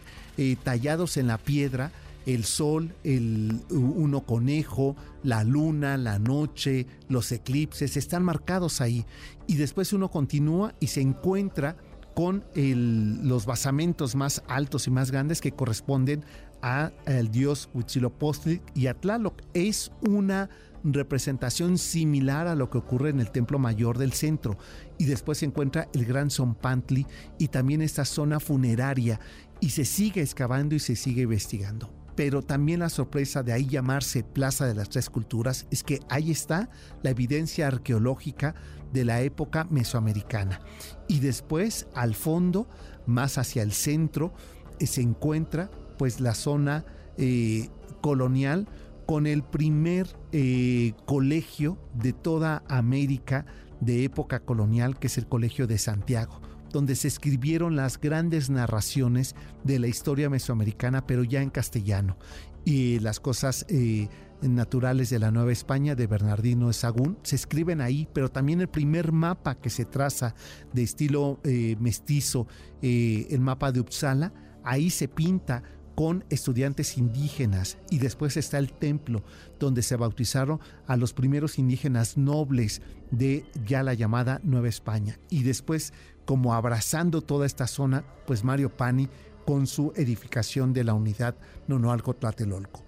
tallados 0.63 1.17
en 1.17 1.27
la 1.27 1.37
piedra 1.37 1.91
el 2.25 2.43
sol, 2.43 2.93
el 3.03 3.61
uno 3.69 4.25
conejo, 4.25 4.95
la 5.23 5.43
luna, 5.43 5.97
la 5.97 6.19
noche, 6.19 6.87
los 7.09 7.31
eclipses, 7.31 7.97
están 7.97 8.23
marcados 8.23 8.81
ahí. 8.81 9.05
Y 9.47 9.55
después 9.55 9.93
uno 9.93 10.09
continúa 10.09 10.73
y 10.79 10.87
se 10.87 11.01
encuentra 11.01 11.77
con 12.13 12.43
los 12.55 13.45
basamentos 13.45 14.15
más 14.15 14.43
altos 14.47 14.87
y 14.87 14.91
más 14.91 15.11
grandes 15.11 15.41
que 15.41 15.53
corresponden 15.53 16.25
al 16.61 17.31
dios 17.31 17.69
Huitzilopochtli 17.73 18.61
y 18.75 18.87
a 18.87 18.93
Tlaloc. 18.93 19.41
Es 19.53 19.91
una 20.01 20.49
representación 20.83 21.77
similar 21.77 22.47
a 22.47 22.55
lo 22.55 22.69
que 22.69 22.77
ocurre 22.77 23.09
en 23.09 23.19
el 23.19 23.31
templo 23.31 23.59
mayor 23.59 23.97
del 23.97 24.13
centro. 24.13 24.57
Y 24.97 25.05
después 25.05 25.39
se 25.39 25.45
encuentra 25.45 25.87
el 25.93 26.05
gran 26.05 26.29
Zompantli 26.29 27.07
y 27.37 27.47
también 27.47 27.81
esta 27.81 28.05
zona 28.05 28.39
funeraria. 28.39 29.19
Y 29.59 29.69
se 29.69 29.85
sigue 29.85 30.21
excavando 30.21 30.75
y 30.75 30.79
se 30.79 30.95
sigue 30.95 31.23
investigando 31.23 32.00
pero 32.21 32.43
también 32.43 32.81
la 32.81 32.89
sorpresa 32.89 33.41
de 33.41 33.51
ahí 33.51 33.65
llamarse 33.65 34.23
Plaza 34.23 34.67
de 34.67 34.75
las 34.75 34.89
Tres 34.89 35.09
Culturas 35.09 35.65
es 35.71 35.81
que 35.81 36.01
ahí 36.07 36.29
está 36.29 36.69
la 37.01 37.09
evidencia 37.09 37.65
arqueológica 37.65 38.53
de 38.93 39.05
la 39.05 39.21
época 39.21 39.65
mesoamericana. 39.71 40.61
Y 41.07 41.19
después, 41.19 41.87
al 41.95 42.13
fondo, 42.13 42.67
más 43.07 43.39
hacia 43.39 43.63
el 43.63 43.71
centro, 43.71 44.35
eh, 44.77 44.85
se 44.85 45.01
encuentra 45.01 45.71
pues 45.97 46.19
la 46.19 46.35
zona 46.35 46.85
eh, 47.17 47.69
colonial 48.01 48.67
con 49.07 49.25
el 49.25 49.41
primer 49.41 50.05
eh, 50.31 50.93
colegio 51.07 51.79
de 51.95 52.13
toda 52.13 52.61
América 52.67 53.47
de 53.79 54.03
época 54.03 54.41
colonial, 54.41 54.99
que 54.99 55.07
es 55.07 55.17
el 55.17 55.25
Colegio 55.25 55.65
de 55.65 55.79
Santiago 55.79 56.39
donde 56.71 56.95
se 56.95 57.07
escribieron 57.07 57.75
las 57.75 57.99
grandes 57.99 58.49
narraciones 58.49 59.35
de 59.63 59.79
la 59.79 59.87
historia 59.87 60.29
mesoamericana, 60.29 61.05
pero 61.05 61.23
ya 61.23 61.41
en 61.41 61.49
castellano. 61.49 62.17
Y 62.63 62.99
las 62.99 63.19
cosas 63.19 63.65
eh, 63.69 64.07
naturales 64.41 65.09
de 65.09 65.19
la 65.19 65.31
Nueva 65.31 65.51
España 65.51 65.95
de 65.95 66.07
Bernardino 66.07 66.67
de 66.67 66.73
Sagún 66.73 67.17
se 67.23 67.35
escriben 67.35 67.81
ahí, 67.81 68.07
pero 68.13 68.29
también 68.29 68.61
el 68.61 68.69
primer 68.69 69.11
mapa 69.11 69.55
que 69.55 69.69
se 69.69 69.85
traza 69.85 70.35
de 70.73 70.83
estilo 70.83 71.39
eh, 71.43 71.75
mestizo, 71.79 72.47
eh, 72.81 73.27
el 73.29 73.41
mapa 73.41 73.71
de 73.71 73.79
Uppsala, 73.79 74.33
ahí 74.63 74.89
se 74.89 75.07
pinta 75.07 75.63
con 75.95 76.23
estudiantes 76.29 76.97
indígenas 76.97 77.77
y 77.89 77.99
después 77.99 78.37
está 78.37 78.57
el 78.57 78.71
templo 78.71 79.23
donde 79.59 79.83
se 79.83 79.97
bautizaron 79.97 80.59
a 80.87 80.95
los 80.95 81.13
primeros 81.13 81.59
indígenas 81.59 82.17
nobles 82.17 82.81
de 83.11 83.45
ya 83.65 83.83
la 83.83 83.93
llamada 83.93 84.39
Nueva 84.43 84.69
España 84.69 85.19
y 85.29 85.43
después 85.43 85.93
como 86.25 86.53
abrazando 86.53 87.21
toda 87.21 87.45
esta 87.45 87.67
zona, 87.67 88.03
pues 88.25 88.43
Mario 88.43 88.75
Pani 88.75 89.09
con 89.45 89.67
su 89.67 89.91
edificación 89.95 90.73
de 90.73 90.83
la 90.83 90.93
unidad 90.93 91.35
Nonoalco 91.67 92.13
Tlatelolco. 92.13 92.83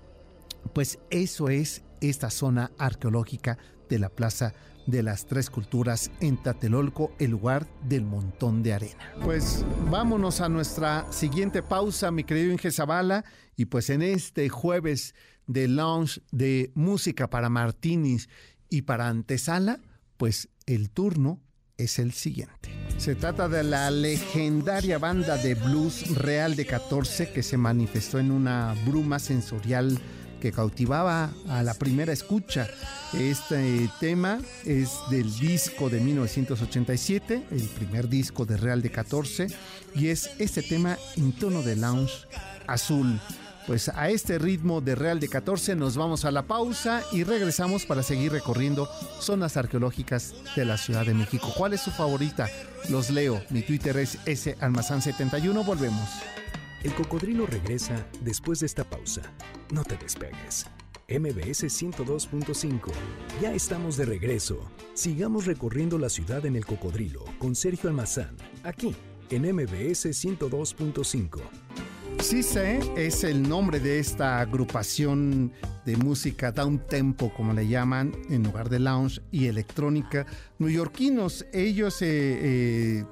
Pues 0.73 0.99
eso 1.09 1.49
es 1.49 1.83
esta 2.01 2.29
zona 2.29 2.71
arqueológica 2.77 3.57
de 3.89 3.99
la 3.99 4.09
Plaza 4.09 4.53
de 4.85 5.03
las 5.03 5.25
Tres 5.25 5.49
Culturas 5.49 6.11
en 6.19 6.41
Tlatelolco, 6.41 7.13
el 7.19 7.31
lugar 7.31 7.67
del 7.83 8.03
montón 8.03 8.63
de 8.63 8.73
arena. 8.73 9.13
Pues 9.23 9.65
vámonos 9.89 10.41
a 10.41 10.49
nuestra 10.49 11.11
siguiente 11.11 11.63
pausa, 11.63 12.11
mi 12.11 12.23
querido 12.23 12.51
Inge 12.51 12.71
Zavala, 12.71 13.23
y 13.55 13.65
pues 13.65 13.89
en 13.89 14.01
este 14.01 14.49
jueves 14.49 15.15
de 15.47 15.67
launch 15.67 16.21
de 16.31 16.71
música 16.75 17.29
para 17.29 17.49
Martínez 17.49 18.27
y 18.69 18.83
para 18.83 19.07
Antesala, 19.07 19.79
pues 20.17 20.49
el 20.65 20.89
turno 20.89 21.41
es 21.77 21.99
el 21.99 22.11
siguiente. 22.11 22.71
Se 23.03 23.15
trata 23.15 23.49
de 23.49 23.63
la 23.63 23.91
legendaria 23.91 24.97
banda 24.97 25.35
de 25.35 25.55
blues 25.55 26.15
Real 26.15 26.55
de 26.55 26.65
14 26.65 27.33
que 27.33 27.43
se 27.43 27.57
manifestó 27.57 28.17
en 28.17 28.31
una 28.31 28.73
bruma 28.85 29.19
sensorial 29.19 29.99
que 30.39 30.53
cautivaba 30.53 31.29
a 31.49 31.63
la 31.63 31.73
primera 31.73 32.13
escucha. 32.13 32.65
Este 33.11 33.89
tema 33.99 34.39
es 34.63 34.89
del 35.09 35.37
disco 35.37 35.89
de 35.89 35.99
1987, 35.99 37.43
el 37.51 37.67
primer 37.67 38.07
disco 38.07 38.45
de 38.45 38.55
Real 38.55 38.81
de 38.81 38.89
14, 38.89 39.47
y 39.95 40.07
es 40.07 40.29
este 40.39 40.61
tema 40.61 40.97
en 41.17 41.33
tono 41.33 41.61
de 41.61 41.75
lounge 41.75 42.25
azul. 42.67 43.19
Pues 43.65 43.87
a 43.89 44.09
este 44.09 44.39
ritmo 44.39 44.81
de 44.81 44.93
Real 44.93 45.21
de 45.21 45.29
14 45.29 45.75
nos 45.75 45.95
vamos 45.95 46.25
a 46.25 46.31
la 46.31 46.43
pausa 46.43 47.01
y 47.13 47.23
regresamos 47.23 47.85
para 47.85 48.03
seguir 48.03 48.33
recorriendo 48.33 48.89
zonas 49.19 49.55
arqueológicas 49.55 50.35
de 50.55 50.65
la 50.65 50.77
Ciudad 50.77 51.05
de 51.05 51.13
México. 51.13 51.53
¿Cuál 51.55 51.73
es 51.73 51.81
su 51.81 51.91
favorita? 51.91 52.49
Los 52.89 53.09
leo. 53.09 53.41
Mi 53.49 53.61
Twitter 53.61 53.95
es 53.97 54.17
salmazán71. 54.25 55.65
Volvemos. 55.65 56.09
El 56.83 56.93
cocodrilo 56.93 57.45
regresa 57.45 58.05
después 58.21 58.59
de 58.59 58.65
esta 58.65 58.83
pausa. 58.83 59.21
No 59.71 59.85
te 59.85 59.95
despegues. 59.95 60.65
MBS 61.07 61.63
102.5. 61.63 62.91
Ya 63.41 63.53
estamos 63.53 63.95
de 63.95 64.05
regreso. 64.05 64.59
Sigamos 64.93 65.45
recorriendo 65.45 65.97
la 65.97 66.09
ciudad 66.09 66.45
en 66.45 66.57
el 66.57 66.65
cocodrilo 66.65 67.23
con 67.39 67.55
Sergio 67.55 67.89
Almazán, 67.89 68.35
aquí 68.63 68.93
en 69.29 69.43
MBS 69.55 70.07
102.5. 70.07 71.39
CICE 72.21 72.79
es 72.95 73.23
el 73.23 73.47
nombre 73.47 73.79
de 73.79 73.99
esta 73.99 74.39
agrupación 74.39 75.51
de 75.85 75.97
música 75.97 76.51
down 76.51 76.79
tempo, 76.87 77.33
como 77.33 77.53
le 77.53 77.67
llaman, 77.67 78.13
en 78.29 78.43
lugar 78.43 78.69
de 78.69 78.79
lounge 78.79 79.21
y 79.31 79.47
electrónica. 79.47 80.25
Neoyorquinos, 80.59 81.45
ellos 81.53 82.01
eh, 82.01 82.07
eh, 82.07 83.05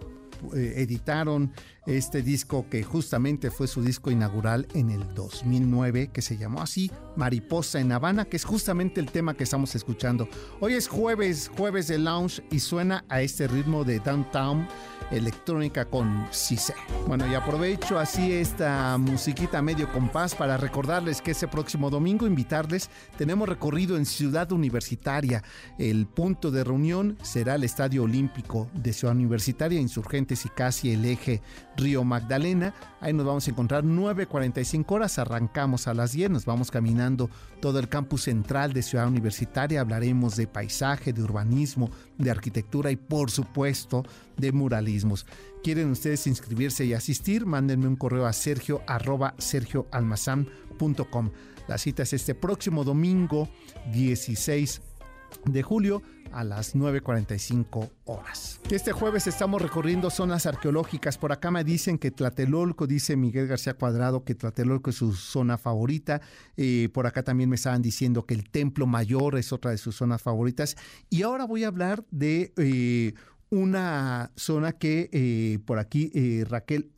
eh, 0.56 0.74
editaron 0.78 1.52
este 1.86 2.22
disco 2.22 2.68
que 2.70 2.84
justamente 2.84 3.50
fue 3.50 3.68
su 3.68 3.82
disco 3.82 4.12
inaugural 4.12 4.68
en 4.74 4.92
el 4.92 5.14
2009, 5.16 6.10
que 6.14 6.22
se 6.22 6.38
llamó 6.38 6.62
así, 6.62 6.92
Mariposa 7.16 7.80
en 7.80 7.92
Habana, 7.92 8.26
que 8.26 8.38
es 8.38 8.46
justamente 8.46 9.00
el 9.00 9.12
tema 9.12 9.34
que 9.34 9.44
estamos 9.44 9.74
escuchando. 9.76 10.28
Hoy 10.60 10.74
es 10.74 10.88
jueves, 10.88 11.50
jueves 11.58 11.88
de 11.88 11.98
lounge 11.98 12.44
y 12.52 12.60
suena 12.60 13.04
a 13.10 13.22
este 13.22 13.48
ritmo 13.48 13.84
de 13.84 14.00
downtown 14.00 14.68
electrónica 15.12 15.86
con 15.86 16.28
Cise. 16.32 16.74
Bueno, 17.08 17.28
y 17.28 17.36
aprovecho 17.36 18.00
así 18.00 18.32
esta 18.32 18.98
musiquita 18.98 19.62
medio 19.62 19.92
compás 19.92 20.36
para 20.36 20.58
recordarles 20.58 21.22
que 21.22 21.32
ese 21.32 21.48
próximo 21.48 21.90
domingo 21.90 22.26
invitarles, 22.26 22.90
tenemos 23.18 23.50
recorrido 23.50 23.98
en 23.98 24.06
Ciudad 24.06 24.52
Universitaria. 24.52 25.44
El 25.78 26.08
punto 26.08 26.52
de 26.52 26.64
reunión 26.64 27.18
será 27.22 27.56
el 27.56 27.64
Estadio 27.64 28.04
Olímpico 28.04 28.70
de 28.74 28.94
Ciudad 28.94 29.16
Universitaria, 29.16 29.80
Insurgentes 29.80 30.46
y 30.46 30.50
casi 30.50 30.92
el 30.92 31.06
eje 31.06 31.42
Río 31.82 32.04
Magdalena. 32.04 32.74
Ahí 33.00 33.12
nos 33.12 33.26
vamos 33.26 33.48
a 33.48 33.52
encontrar 33.52 33.84
9.45 33.84 34.92
horas, 34.92 35.20
arrancamos 35.20 35.88
a 35.88 35.94
las 35.94 36.14
10, 36.14 36.30
nos 36.30 36.46
vamos 36.46 36.72
caminando 36.72 37.30
todo 37.60 37.80
el 37.80 37.90
campus 37.90 38.24
central 38.24 38.72
de 38.72 38.84
Ciudad 38.84 39.08
Universitaria, 39.08 39.82
hablaremos 39.82 40.36
de 40.36 40.48
paisaje, 40.48 41.12
de 41.12 41.24
urbanismo, 41.24 41.90
de 42.18 42.32
arquitectura 42.32 42.92
y 42.92 42.96
por 42.96 43.32
supuesto 43.32 44.04
de 44.38 44.52
muralismos. 44.52 45.26
¿Quieren 45.64 45.92
ustedes 45.92 46.28
inscribirse 46.28 46.86
y 46.86 46.94
asistir? 46.94 47.46
Mándenme 47.46 47.88
un 47.88 47.96
correo 47.96 48.26
a 48.26 48.34
sergio 48.34 48.82
arroba 48.88 49.34
sergioalmazán.com. 49.38 51.32
La 51.68 51.78
cita 51.78 52.04
es 52.04 52.14
este 52.14 52.36
próximo 52.36 52.84
domingo 52.84 53.50
16 53.92 54.82
de 55.46 55.64
julio 55.64 56.02
a 56.34 56.44
las 56.44 56.76
9.45 56.76 57.90
horas. 58.06 58.60
Este 58.70 58.92
jueves 58.92 59.28
estamos 59.28 59.62
recorriendo 59.62 60.10
zonas 60.10 60.46
arqueológicas. 60.46 61.18
Por 61.18 61.32
acá 61.32 61.52
me 61.52 61.64
dicen 61.64 61.98
que 61.98 62.12
Tlatelolco, 62.12 62.88
dice 62.88 63.16
Miguel 63.16 63.48
García 63.48 63.74
Cuadrado, 63.74 64.24
que 64.24 64.36
Tlatelolco 64.36 64.90
es 64.90 64.98
su 64.98 65.14
zona 65.14 65.58
favorita. 65.58 66.22
Eh, 66.58 66.90
por 66.94 67.08
acá 67.08 67.24
también 67.24 67.50
me 67.50 67.56
estaban 67.56 67.82
diciendo 67.82 68.26
que 68.26 68.34
el 68.34 68.50
Templo 68.50 68.88
Mayor 68.88 69.38
es 69.38 69.52
otra 69.54 69.72
de 69.72 69.78
sus 69.78 69.96
zonas 69.96 70.22
favoritas. 70.22 70.78
Y 71.10 71.24
ahora 71.24 71.46
voy 71.46 71.64
a 71.64 71.68
hablar 71.68 72.06
de 72.12 72.54
eh, 72.58 73.14
una 73.50 74.32
zona 74.36 74.74
que 74.74 75.10
eh, 75.12 75.60
por 75.66 75.80
aquí 75.80 76.44
Raquel... 76.44 76.92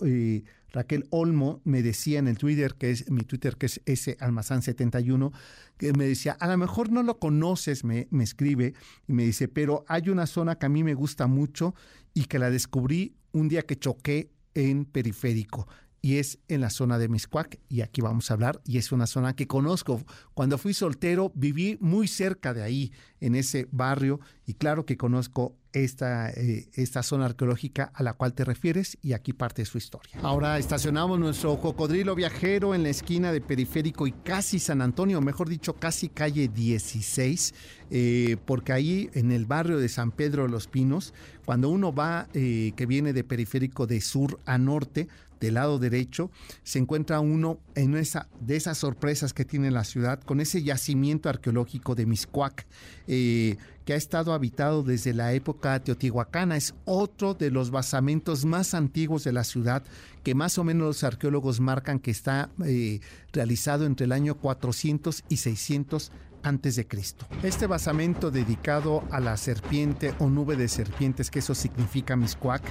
Raquel 0.73 1.05
Olmo 1.11 1.61
me 1.63 1.83
decía 1.83 2.19
en 2.19 2.27
el 2.27 2.37
Twitter, 2.37 2.75
que 2.75 2.91
es 2.91 3.09
mi 3.09 3.21
Twitter, 3.21 3.55
que 3.55 3.67
es 3.67 3.81
ese 3.85 4.17
almazán71, 4.17 5.31
que 5.77 5.93
me 5.93 6.05
decía, 6.05 6.33
a 6.33 6.47
lo 6.47 6.57
mejor 6.57 6.91
no 6.91 7.03
lo 7.03 7.19
conoces, 7.19 7.83
me, 7.83 8.07
me 8.09 8.23
escribe, 8.23 8.73
y 9.07 9.13
me 9.13 9.23
dice, 9.23 9.47
pero 9.47 9.85
hay 9.87 10.09
una 10.09 10.25
zona 10.25 10.55
que 10.55 10.65
a 10.65 10.69
mí 10.69 10.83
me 10.83 10.95
gusta 10.95 11.27
mucho 11.27 11.75
y 12.13 12.25
que 12.25 12.39
la 12.39 12.49
descubrí 12.49 13.15
un 13.31 13.47
día 13.47 13.61
que 13.61 13.77
choqué 13.77 14.31
en 14.55 14.85
periférico 14.85 15.67
y 16.03 16.17
es 16.17 16.37
en 16.49 16.59
la 16.59 16.69
zona 16.69 16.99
de 16.99 17.07
Miscuac 17.07 17.59
y 17.69 17.79
aquí 17.79 18.01
vamos 18.01 18.29
a 18.29 18.33
hablar 18.33 18.61
y 18.65 18.77
es 18.77 18.91
una 18.91 19.07
zona 19.07 19.37
que 19.37 19.47
conozco. 19.47 20.03
Cuando 20.33 20.57
fui 20.57 20.73
soltero 20.73 21.31
viví 21.33 21.77
muy 21.79 22.09
cerca 22.09 22.53
de 22.53 22.61
ahí, 22.61 22.91
en 23.23 23.35
ese 23.35 23.69
barrio 23.71 24.19
y 24.45 24.55
claro 24.55 24.85
que 24.85 24.97
conozco 24.97 25.55
esta, 25.71 26.29
eh, 26.29 26.67
esta 26.73 27.03
zona 27.03 27.25
arqueológica 27.25 27.89
a 27.95 28.03
la 28.03 28.13
cual 28.13 28.33
te 28.33 28.43
refieres 28.43 28.97
y 29.01 29.13
aquí 29.13 29.31
parte 29.31 29.63
su 29.63 29.77
historia. 29.77 30.19
Ahora 30.21 30.59
estacionamos 30.59 31.17
nuestro 31.19 31.57
cocodrilo 31.61 32.15
viajero 32.15 32.75
en 32.75 32.83
la 32.83 32.89
esquina 32.89 33.31
de 33.31 33.39
Periférico 33.39 34.05
y 34.05 34.11
casi 34.11 34.59
San 34.59 34.81
Antonio, 34.81 35.21
mejor 35.21 35.47
dicho, 35.47 35.73
casi 35.73 36.09
calle 36.09 36.49
16, 36.49 37.53
eh, 37.91 38.35
porque 38.45 38.73
ahí 38.73 39.09
en 39.13 39.31
el 39.31 39.45
barrio 39.45 39.77
de 39.77 39.87
San 39.87 40.11
Pedro 40.11 40.43
de 40.43 40.49
los 40.49 40.67
Pinos, 40.67 41.13
cuando 41.45 41.69
uno 41.69 41.93
va, 41.93 42.27
eh, 42.33 42.73
que 42.75 42.85
viene 42.85 43.13
de 43.13 43.23
Periférico 43.23 43.87
de 43.87 44.01
sur 44.01 44.39
a 44.45 44.57
norte, 44.57 45.07
del 45.43 45.55
lado 45.55 45.77
derecho, 45.77 46.31
se 46.63 46.79
encuentra 46.79 47.19
uno 47.19 47.59
en 47.75 47.95
esa 47.95 48.29
de 48.39 48.55
esas 48.55 48.77
sorpresas 48.77 49.33
que 49.33 49.43
tiene 49.43 49.71
la 49.71 49.83
ciudad, 49.83 50.21
con 50.21 50.39
ese 50.39 50.63
yacimiento 50.63 51.27
arqueológico 51.27 51.95
de 51.95 52.05
Miscuac, 52.05 52.65
eh, 53.07 53.57
que 53.83 53.93
ha 53.93 53.97
estado 53.97 54.33
habitado 54.33 54.83
desde 54.83 55.13
la 55.13 55.33
época 55.33 55.77
teotihuacana. 55.83 56.55
Es 56.55 56.73
otro 56.85 57.33
de 57.33 57.51
los 57.51 57.71
basamentos 57.71 58.45
más 58.45 58.73
antiguos 58.73 59.25
de 59.25 59.33
la 59.33 59.43
ciudad, 59.43 59.83
que 60.23 60.33
más 60.33 60.57
o 60.57 60.63
menos 60.63 60.87
los 60.87 61.03
arqueólogos 61.03 61.59
marcan 61.59 61.99
que 61.99 62.11
está 62.11 62.49
eh, 62.65 63.01
realizado 63.33 63.85
entre 63.85 64.05
el 64.05 64.13
año 64.13 64.35
400 64.35 65.25
y 65.27 65.37
600 65.37 66.11
antes 66.43 66.75
de 66.75 66.87
Cristo. 66.87 67.25
Este 67.41 67.67
basamento 67.67 68.31
dedicado 68.31 69.03
a 69.11 69.19
la 69.19 69.37
serpiente 69.37 70.13
o 70.19 70.29
nube 70.29 70.55
de 70.55 70.67
serpientes, 70.67 71.31
que 71.31 71.39
eso 71.39 71.55
significa 71.55 72.15
Miscuac, 72.15 72.63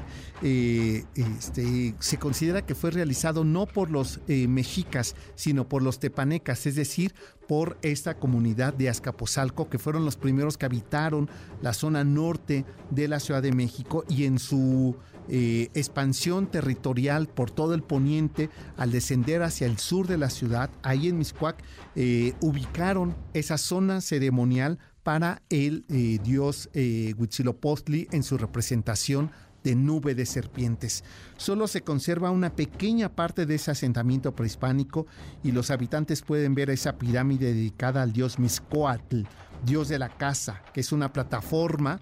eh, 0.43 1.05
este, 1.15 1.95
se 1.99 2.19
considera 2.19 2.65
que 2.65 2.75
fue 2.75 2.91
realizado 2.91 3.45
no 3.45 3.67
por 3.67 3.91
los 3.91 4.21
eh, 4.29 4.47
mexicas, 4.49 5.17
sino 5.35 5.69
por 5.69 5.83
los 5.83 5.99
tepanecas, 5.99 6.67
es 6.67 6.77
decir, 6.77 7.15
por 7.49 7.79
esta 7.83 8.15
comunidad 8.19 8.75
de 8.75 8.89
Azcapotzalco, 8.89 9.69
que 9.69 9.79
fueron 9.79 10.05
los 10.05 10.17
primeros 10.17 10.57
que 10.57 10.67
habitaron 10.67 11.29
la 11.61 11.73
zona 11.73 12.05
norte 12.05 12.65
de 12.91 13.09
la 13.09 13.21
Ciudad 13.21 13.43
de 13.43 13.53
México 13.53 14.05
y 14.09 14.25
en 14.25 14.39
su 14.39 14.97
eh, 15.29 15.69
expansión 15.75 16.47
territorial 16.47 17.29
por 17.29 17.51
todo 17.51 17.75
el 17.75 17.83
poniente, 17.83 18.51
al 18.77 18.91
descender 18.91 19.43
hacia 19.43 19.67
el 19.67 19.79
sur 19.79 20.09
de 20.09 20.19
la 20.19 20.31
ciudad, 20.31 20.71
ahí 20.83 21.09
en 21.09 21.19
Miscuac, 21.19 21.63
eh, 21.95 22.35
ubicaron 22.41 23.17
esa 23.33 23.59
zona 23.59 24.01
ceremonial 24.01 24.79
para 25.03 25.43
el 25.49 25.85
eh, 25.89 26.19
dios 26.23 26.71
Huitzilopochtli 26.75 28.09
en 28.13 28.23
su 28.23 28.39
representación 28.39 29.31
de 29.65 29.75
nube 29.75 30.15
de 30.15 30.27
serpientes. 30.27 31.05
Solo 31.37 31.67
se 31.67 31.83
conserva 31.83 32.31
una 32.31 32.55
pequeña 32.55 33.09
parte 33.09 33.47
de 33.47 33.55
ese 33.55 33.71
asentamiento 33.71 34.35
prehispánico 34.35 35.07
y 35.43 35.53
los 35.53 35.71
habitantes 35.71 36.23
pueden 36.23 36.55
ver 36.55 36.71
esa 36.71 36.97
pirámide 36.99 37.55
dedicada 37.55 38.03
al 38.03 38.13
dios 38.13 38.39
Miscoatl, 38.39 39.23
dios 39.65 39.89
de 39.89 39.99
la 39.99 40.09
casa, 40.09 40.63
que 40.73 40.81
es 40.81 40.93
una 40.93 41.13
plataforma 41.13 42.01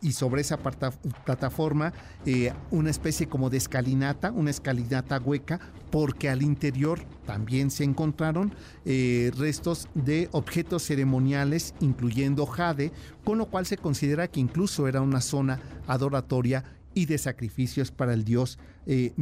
y 0.00 0.12
sobre 0.12 0.40
esa 0.40 0.58
plataforma 0.58 1.92
eh, 2.26 2.52
una 2.70 2.90
especie 2.90 3.28
como 3.28 3.50
de 3.50 3.58
escalinata, 3.58 4.32
una 4.32 4.50
escalinata 4.50 5.18
hueca, 5.18 5.60
porque 5.90 6.28
al 6.28 6.42
interior 6.42 7.00
también 7.24 7.70
se 7.70 7.84
encontraron 7.84 8.52
eh, 8.84 9.30
restos 9.36 9.88
de 9.94 10.28
objetos 10.32 10.82
ceremoniales, 10.82 11.74
incluyendo 11.80 12.46
jade, 12.46 12.92
con 13.24 13.38
lo 13.38 13.46
cual 13.46 13.66
se 13.66 13.76
considera 13.76 14.28
que 14.28 14.40
incluso 14.40 14.88
era 14.88 15.00
una 15.00 15.20
zona 15.20 15.60
adoratoria 15.86 16.64
y 16.94 17.06
de 17.06 17.18
sacrificios 17.18 17.90
para 17.90 18.14
el 18.14 18.24
dios 18.24 18.58
eh. 18.86 19.12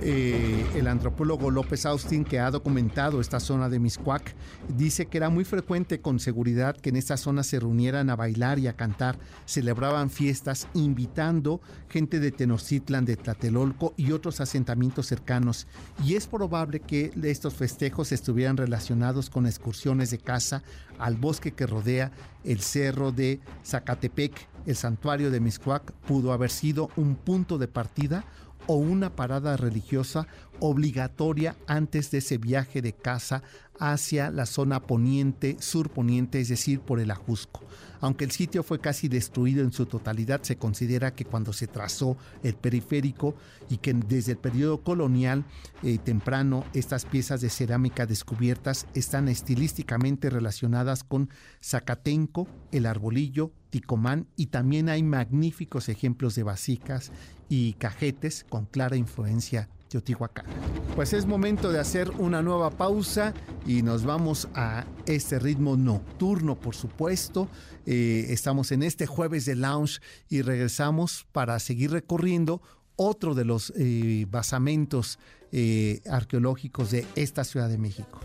Eh, 0.00 0.66
el 0.74 0.86
antropólogo 0.86 1.50
López 1.50 1.84
Austin, 1.86 2.24
que 2.24 2.38
ha 2.38 2.50
documentado 2.50 3.20
esta 3.20 3.40
zona 3.40 3.68
de 3.68 3.78
Miscuac, 3.78 4.34
dice 4.68 5.06
que 5.06 5.18
era 5.18 5.28
muy 5.28 5.44
frecuente 5.44 6.00
con 6.00 6.18
seguridad 6.18 6.76
que 6.76 6.88
en 6.88 6.96
esta 6.96 7.16
zona 7.16 7.42
se 7.42 7.60
reunieran 7.60 8.08
a 8.10 8.16
bailar 8.16 8.58
y 8.58 8.66
a 8.66 8.74
cantar, 8.74 9.18
celebraban 9.44 10.08
fiestas, 10.08 10.68
invitando 10.74 11.60
gente 11.88 12.20
de 12.20 12.30
Tenochtitlan, 12.30 13.04
de 13.04 13.16
Tlatelolco 13.16 13.92
y 13.96 14.12
otros 14.12 14.40
asentamientos 14.40 15.06
cercanos. 15.06 15.66
Y 16.02 16.14
es 16.14 16.26
probable 16.26 16.80
que 16.80 17.12
estos 17.22 17.54
festejos 17.54 18.12
estuvieran 18.12 18.56
relacionados 18.56 19.28
con 19.30 19.46
excursiones 19.46 20.10
de 20.10 20.18
caza 20.18 20.62
al 20.98 21.16
bosque 21.16 21.52
que 21.52 21.66
rodea 21.66 22.12
el 22.44 22.60
cerro 22.60 23.12
de 23.12 23.40
Zacatepec. 23.64 24.48
El 24.66 24.76
santuario 24.76 25.30
de 25.30 25.40
Miscuac 25.40 25.92
pudo 26.06 26.32
haber 26.32 26.50
sido 26.50 26.88
un 26.96 27.16
punto 27.16 27.58
de 27.58 27.68
partida 27.68 28.24
o 28.66 28.76
una 28.76 29.14
parada 29.14 29.56
religiosa 29.56 30.26
obligatoria 30.60 31.56
antes 31.66 32.10
de 32.10 32.18
ese 32.18 32.38
viaje 32.38 32.80
de 32.82 32.92
casa 32.92 33.42
hacia 33.78 34.30
la 34.30 34.46
zona 34.46 34.80
poniente, 34.80 35.56
surponiente, 35.58 36.40
es 36.40 36.48
decir, 36.48 36.80
por 36.80 37.00
el 37.00 37.10
Ajusco. 37.10 37.60
Aunque 38.00 38.24
el 38.24 38.30
sitio 38.30 38.62
fue 38.62 38.80
casi 38.80 39.08
destruido 39.08 39.64
en 39.64 39.72
su 39.72 39.86
totalidad, 39.86 40.42
se 40.42 40.56
considera 40.56 41.14
que 41.14 41.24
cuando 41.24 41.52
se 41.52 41.66
trazó 41.66 42.16
el 42.42 42.54
periférico 42.54 43.34
y 43.70 43.78
que 43.78 43.94
desde 43.94 44.32
el 44.32 44.38
periodo 44.38 44.82
colonial 44.82 45.44
eh, 45.82 45.98
temprano 45.98 46.64
estas 46.74 47.06
piezas 47.06 47.40
de 47.40 47.50
cerámica 47.50 48.06
descubiertas 48.06 48.86
están 48.94 49.28
estilísticamente 49.28 50.28
relacionadas 50.28 51.02
con 51.02 51.30
Zacatenco, 51.62 52.46
el 52.72 52.86
arbolillo, 52.86 53.52
Ticomán 53.74 54.28
y 54.36 54.46
también 54.46 54.88
hay 54.88 55.02
magníficos 55.02 55.88
ejemplos 55.88 56.36
de 56.36 56.44
vasicas 56.44 57.10
y 57.48 57.72
cajetes 57.72 58.46
con 58.48 58.66
clara 58.66 58.94
influencia 58.96 59.68
teotihuacana. 59.88 60.48
Pues 60.94 61.12
es 61.12 61.26
momento 61.26 61.72
de 61.72 61.80
hacer 61.80 62.08
una 62.10 62.40
nueva 62.40 62.70
pausa 62.70 63.34
y 63.66 63.82
nos 63.82 64.04
vamos 64.04 64.46
a 64.54 64.84
este 65.06 65.40
ritmo 65.40 65.76
nocturno, 65.76 66.54
por 66.54 66.76
supuesto. 66.76 67.48
Eh, 67.84 68.26
estamos 68.28 68.70
en 68.70 68.84
este 68.84 69.06
jueves 69.06 69.44
de 69.44 69.56
lounge 69.56 70.00
y 70.28 70.42
regresamos 70.42 71.26
para 71.32 71.58
seguir 71.58 71.90
recorriendo 71.90 72.62
otro 72.94 73.34
de 73.34 73.44
los 73.44 73.72
eh, 73.76 74.28
basamentos 74.30 75.18
eh, 75.50 76.00
arqueológicos 76.08 76.92
de 76.92 77.08
esta 77.16 77.42
Ciudad 77.42 77.68
de 77.68 77.78
México. 77.78 78.20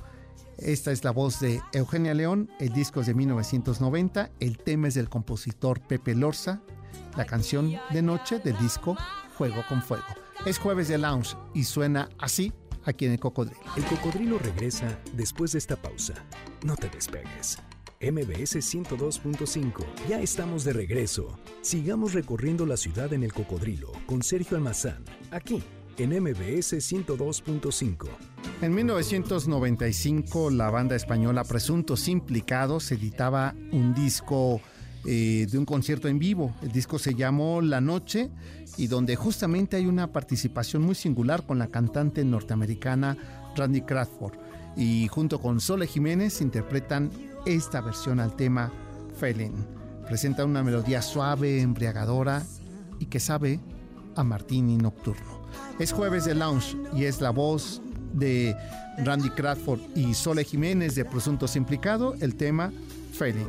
Esta 0.62 0.92
es 0.92 1.06
la 1.06 1.12
voz 1.12 1.40
de 1.40 1.62
Eugenia 1.72 2.14
León, 2.14 2.50
el 2.60 2.74
disco 2.74 3.00
es 3.00 3.08
de 3.08 3.14
1990, 3.14 4.30
el 4.42 4.58
tema 4.58 4.90
es 4.90 4.94
del 4.94 5.08
compositor 5.08 5.80
Pepe 5.80 6.16
Lorza, 6.16 6.62
la 7.16 7.26
canción 7.26 7.74
de 7.92 8.02
noche 8.02 8.40
del 8.40 8.58
disco 8.58 8.98
Juego 9.38 9.64
con 9.70 9.82
Fuego. 9.82 10.04
Es 10.46 10.58
jueves 10.58 10.90
de 10.90 10.98
lounge 10.98 11.38
y 11.54 11.64
suena 11.64 12.10
así 12.18 12.52
aquí 12.84 13.06
en 13.06 13.14
el 13.14 13.20
cocodrilo. 13.22 13.62
El 13.78 13.86
cocodrilo 13.86 14.38
regresa 14.38 15.00
después 15.14 15.54
de 15.54 15.60
esta 15.60 15.78
pausa. 15.78 16.14
No 16.66 16.76
te 16.76 16.90
despegues. 16.90 17.58
MBS 18.02 18.58
102.5. 18.58 19.86
Ya 20.10 20.20
estamos 20.20 20.66
de 20.66 20.74
regreso. 20.74 21.40
Sigamos 21.62 22.14
recorriendo 22.14 22.66
la 22.66 22.76
ciudad 22.76 23.14
en 23.14 23.24
el 23.24 23.32
cocodrilo 23.32 23.94
con 24.06 24.24
Sergio 24.24 24.58
Almazán, 24.58 25.06
aquí 25.32 25.64
en 26.00 26.12
MBS 26.12 26.74
102.5. 26.74 28.08
En 28.62 28.74
1995, 28.74 30.50
la 30.50 30.70
banda 30.70 30.96
española 30.96 31.44
Presuntos 31.44 32.08
Implicados 32.08 32.92
editaba 32.92 33.54
un 33.72 33.94
disco 33.94 34.62
eh, 35.06 35.48
de 35.50 35.58
un 35.58 35.66
concierto 35.66 36.08
en 36.08 36.20
vivo. 36.20 36.54
El 36.62 36.72
disco 36.72 37.00
se 37.00 37.16
llamó 37.16 37.62
La 37.62 37.82
Noche 37.82 38.30
y 38.78 38.88
donde 38.88 39.16
justamente 39.16 39.78
hay 39.78 39.86
una 39.86 40.12
participación 40.12 40.82
muy 40.82 40.96
singular 40.96 41.46
con 41.46 41.58
la 41.58 41.68
cantante 41.68 42.24
norteamericana 42.26 43.18
Randy 43.56 43.82
Crawford. 43.82 44.38
Y 44.76 45.08
junto 45.08 45.42
con 45.42 45.60
Sole 45.60 45.88
Jiménez 45.88 46.42
interpretan 46.42 47.12
esta 47.46 47.82
versión 47.82 48.20
al 48.20 48.36
tema 48.36 48.72
Felin. 49.18 49.54
Presenta 50.08 50.46
una 50.46 50.64
melodía 50.64 51.02
suave, 51.02 51.62
embriagadora 51.62 52.44
y 53.00 53.06
que 53.06 53.20
sabe 53.20 53.60
a 54.16 54.24
Martini 54.24 54.78
Nocturno. 54.78 55.39
Es 55.80 55.92
jueves 55.92 56.26
de 56.26 56.36
lounge 56.36 56.78
y 56.96 57.06
es 57.06 57.22
la 57.22 57.30
voz 57.30 57.82
de 58.14 58.56
Randy 58.98 59.30
Crawford 59.30 59.80
y 59.96 60.14
Sole 60.14 60.44
Jiménez 60.44 60.96
de 60.96 61.06
Presuntos 61.06 61.56
Implicado, 61.56 62.16
el 62.22 62.36
tema 62.36 62.72
Fading. 63.14 63.48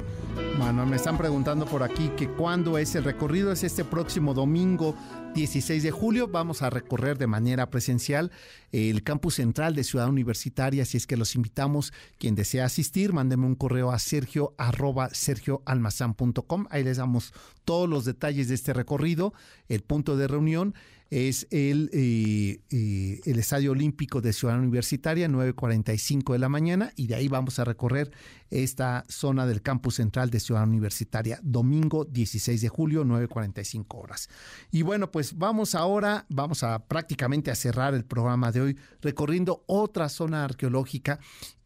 Bueno, 0.59 0.87
me 0.87 0.97
están 0.97 1.19
preguntando 1.19 1.67
por 1.67 1.83
aquí 1.83 2.11
que 2.17 2.29
cuándo 2.29 2.79
es 2.79 2.95
el 2.95 3.05
recorrido. 3.05 3.53
Es 3.53 3.65
este 3.65 3.85
próximo 3.85 4.35
domingo 4.35 4.95
16 5.35 5.83
de 5.83 5.91
julio. 5.91 6.29
Vamos 6.29 6.63
a 6.63 6.71
recorrer 6.71 7.19
de 7.19 7.27
manera 7.27 7.71
presencial 7.71 8.31
el 8.73 9.03
campus 9.03 9.35
central 9.35 9.75
de 9.75 9.85
Ciudad 9.85 10.09
Universitaria. 10.09 10.85
Si 10.85 10.97
es 10.97 11.07
que 11.07 11.17
los 11.17 11.35
invitamos, 11.35 11.93
quien 12.19 12.35
desea 12.35 12.65
asistir, 12.65 13.13
mándeme 13.13 13.47
un 13.47 13.55
correo 13.55 13.91
a 13.91 13.99
sergio 13.99 14.55
arroba 14.59 15.11
sergioalmazán.com. 15.11 16.67
Ahí 16.71 16.85
les 16.85 16.97
damos 16.97 17.33
todos 17.65 17.89
los 17.89 18.05
detalles 18.05 18.49
de 18.49 18.55
este 18.55 18.73
recorrido, 18.73 19.35
el 19.69 19.83
punto 19.83 20.17
de 20.17 20.29
reunión 20.29 20.75
es 21.11 21.49
el, 21.51 21.91
eh, 21.93 22.61
eh, 22.71 23.21
el 23.25 23.39
Estadio 23.39 23.73
Olímpico 23.73 24.21
de 24.21 24.33
Ciudad 24.33 24.59
Universitaria, 24.59 25.29
9.45 25.29 26.33
de 26.33 26.39
la 26.39 26.49
mañana, 26.49 26.93
y 26.95 27.09
de 27.09 27.17
ahí 27.17 27.27
vamos 27.27 27.59
a 27.59 27.65
recorrer 27.65 28.13
esta 28.49 29.05
zona 29.09 29.45
del 29.47 29.61
campus 29.61 29.97
central 29.97 30.31
de 30.31 30.39
Ciudad 30.39 30.63
Universitaria, 30.63 31.41
domingo 31.43 32.05
16 32.05 32.61
de 32.61 32.69
julio, 32.69 33.05
9.45 33.05 33.87
horas. 33.99 34.29
Y 34.71 34.83
bueno, 34.83 35.11
pues 35.11 35.37
vamos 35.37 35.75
ahora, 35.75 36.27
vamos 36.29 36.63
a 36.63 36.87
prácticamente 36.87 37.51
a 37.51 37.57
cerrar 37.57 37.95
el 37.95 38.05
programa 38.05 38.53
de 38.53 38.61
hoy, 38.61 38.79
recorriendo 39.03 39.65
otra 39.67 40.09
zona 40.09 40.45
arqueológica 40.45 41.19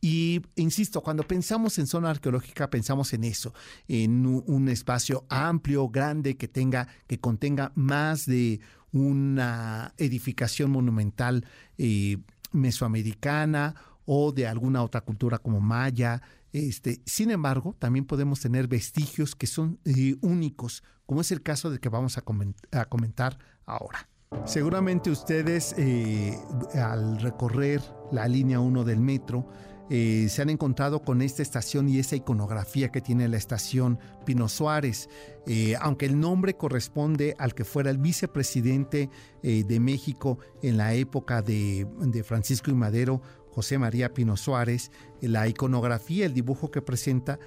y 0.04 0.42
insisto, 0.56 1.00
cuando 1.00 1.22
pensamos 1.22 1.78
en 1.78 1.86
zona 1.86 2.10
arqueológica, 2.10 2.68
pensamos 2.68 3.14
en 3.14 3.24
eso, 3.24 3.54
en 3.88 4.26
un 4.26 4.68
espacio 4.68 5.24
amplio, 5.30 5.88
grande, 5.88 6.36
que 6.36 6.46
tenga, 6.46 6.88
que 7.06 7.18
contenga 7.18 7.72
más 7.74 8.26
de 8.26 8.60
una 8.94 9.92
edificación 9.98 10.70
monumental 10.70 11.44
eh, 11.78 12.18
mesoamericana 12.52 13.74
o 14.06 14.30
de 14.30 14.46
alguna 14.46 14.82
otra 14.82 15.00
cultura 15.00 15.38
como 15.38 15.60
maya. 15.60 16.22
Este, 16.52 17.02
sin 17.04 17.32
embargo, 17.32 17.74
también 17.80 18.04
podemos 18.04 18.38
tener 18.38 18.68
vestigios 18.68 19.34
que 19.34 19.48
son 19.48 19.80
eh, 19.84 20.14
únicos, 20.20 20.84
como 21.06 21.20
es 21.20 21.32
el 21.32 21.42
caso 21.42 21.70
de 21.70 21.80
que 21.80 21.88
vamos 21.88 22.16
a, 22.16 22.22
comentar 22.22 23.38
ahora. 23.66 24.08
Seguramente 24.44 25.10
ustedes 25.10 25.74
eh, 25.76 26.38
al 26.74 27.20
recorrer 27.20 27.82
la 28.12 28.28
línea 28.28 28.60
1 28.60 28.84
del 28.84 29.00
metro 29.00 29.48
eh, 29.90 30.28
se 30.30 30.40
han 30.40 30.48
encontrado 30.48 31.02
con 31.02 31.20
esta 31.20 31.42
estación 31.42 31.88
y 31.88 31.98
esa 31.98 32.16
iconografía 32.16 32.90
que 32.90 33.02
tiene 33.02 33.28
la 33.28 33.36
estación 33.36 33.98
Pino 34.24 34.48
Suárez. 34.48 35.10
Eh, 35.46 35.76
aunque 35.80 36.06
el 36.06 36.18
nombre 36.18 36.54
corresponde 36.54 37.34
al 37.38 37.54
que 37.54 37.64
fuera 37.64 37.90
el 37.90 37.98
vicepresidente 37.98 39.10
eh, 39.42 39.64
de 39.64 39.80
México 39.80 40.38
en 40.62 40.78
la 40.78 40.94
época 40.94 41.42
de, 41.42 41.86
Francisco 42.24 42.70
y 42.70 42.74
Madero, 42.74 43.20
José 43.50 43.78
María 43.78 44.14
Pino 44.14 44.36
Suárez, 44.36 44.90
la 45.20 45.46
iconografía, 45.46 46.26
el 46.26 46.34
dibujo 46.34 46.72
que 46.72 46.82
presenta, 46.82 47.38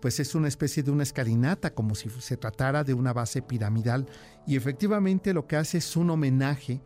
pues 0.00 0.18
es 0.18 0.34
una 0.34 0.48
especie 0.48 0.82
de 0.82 0.90
una 0.90 1.04
escalinata, 1.04 1.72
como 1.72 1.94
si 1.94 2.10
se 2.10 2.36
tratara 2.36 2.82
de 2.82 2.94
una 2.94 3.12
base 3.12 3.42
piramidal. 3.42 4.06
Y 4.44 4.56
efectivamente 4.56 5.32
lo 5.32 5.46
que 5.46 5.54
hace 5.54 5.78
es 5.78 5.96
un 5.96 6.10
homenaje 6.10 6.80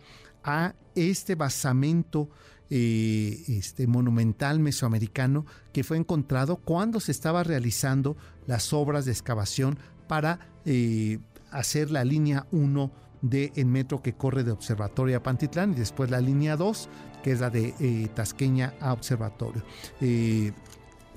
a 0.44 0.74
este 0.94 1.36
basamento 1.36 2.28
eh, 2.72 3.42
este, 3.48 3.88
monumental 3.88 4.60
mesoamericano 4.60 5.44
que 5.72 5.82
fue 5.82 5.96
encontrado 5.96 6.56
cuando 6.56 7.00
se 7.00 7.10
estaba 7.10 7.42
realizando 7.42 8.16
las 8.46 8.72
obras 8.72 9.04
de 9.04 9.10
excavación 9.10 9.76
para 10.06 10.38
eh, 10.64 11.18
hacer 11.50 11.90
la 11.90 12.04
línea 12.04 12.46
1 12.52 12.92
del 13.22 13.66
metro 13.66 14.02
que 14.02 14.12
corre 14.12 14.44
de 14.44 14.52
Observatorio 14.52 15.16
a 15.16 15.22
Pantitlán 15.22 15.72
y 15.72 15.74
después 15.74 16.10
la 16.10 16.20
línea 16.20 16.56
2 16.56 16.88
que 17.24 17.32
es 17.32 17.40
la 17.40 17.50
de 17.50 17.74
eh, 17.80 18.08
Tasqueña 18.14 18.74
a 18.80 18.92
Observatorio. 18.92 19.64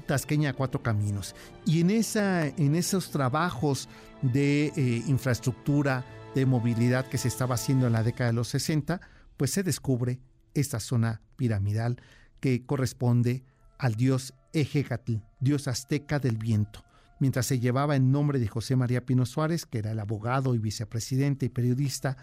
Tasqueña 0.08 0.50
a 0.50 0.54
cuatro 0.54 0.82
caminos. 0.82 1.36
Y 1.66 1.82
en, 1.82 1.92
esa, 1.92 2.48
en 2.48 2.76
esos 2.76 3.12
trabajos 3.12 3.88
de 4.22 4.74
infraestructura, 5.08 6.04
de 6.34 6.46
movilidad 6.48 7.06
que 7.06 7.18
se 7.18 7.28
estaba 7.28 7.56
haciendo 7.56 7.88
en 7.88 7.94
la 7.94 8.04
década 8.04 8.32
de 8.32 8.34
los 8.34 8.48
60, 8.50 9.00
pues 9.38 9.52
se 9.52 9.63
descubre 9.63 10.20
esta 10.54 10.80
zona 10.80 11.22
piramidal 11.36 11.98
que 12.39 12.66
corresponde 12.66 13.44
al 13.78 13.96
dios 13.96 14.34
Ejecatl, 14.54 15.16
dios 15.39 15.68
azteca 15.68 16.20
del 16.20 16.38
viento. 16.38 16.84
Mientras 17.20 17.46
se 17.46 17.60
llevaba 17.60 17.96
el 17.96 18.12
nombre 18.12 18.39
de 18.39 18.48
José 18.48 18.76
María 18.76 19.06
Pino 19.06 19.26
Suárez, 19.26 19.66
que 19.66 19.80
era 19.80 19.92
el 19.92 20.00
abogado 20.00 20.56
y 20.56 20.60
vicepresidente 20.60 21.46
y 21.46 21.50
periodista, 21.50 22.18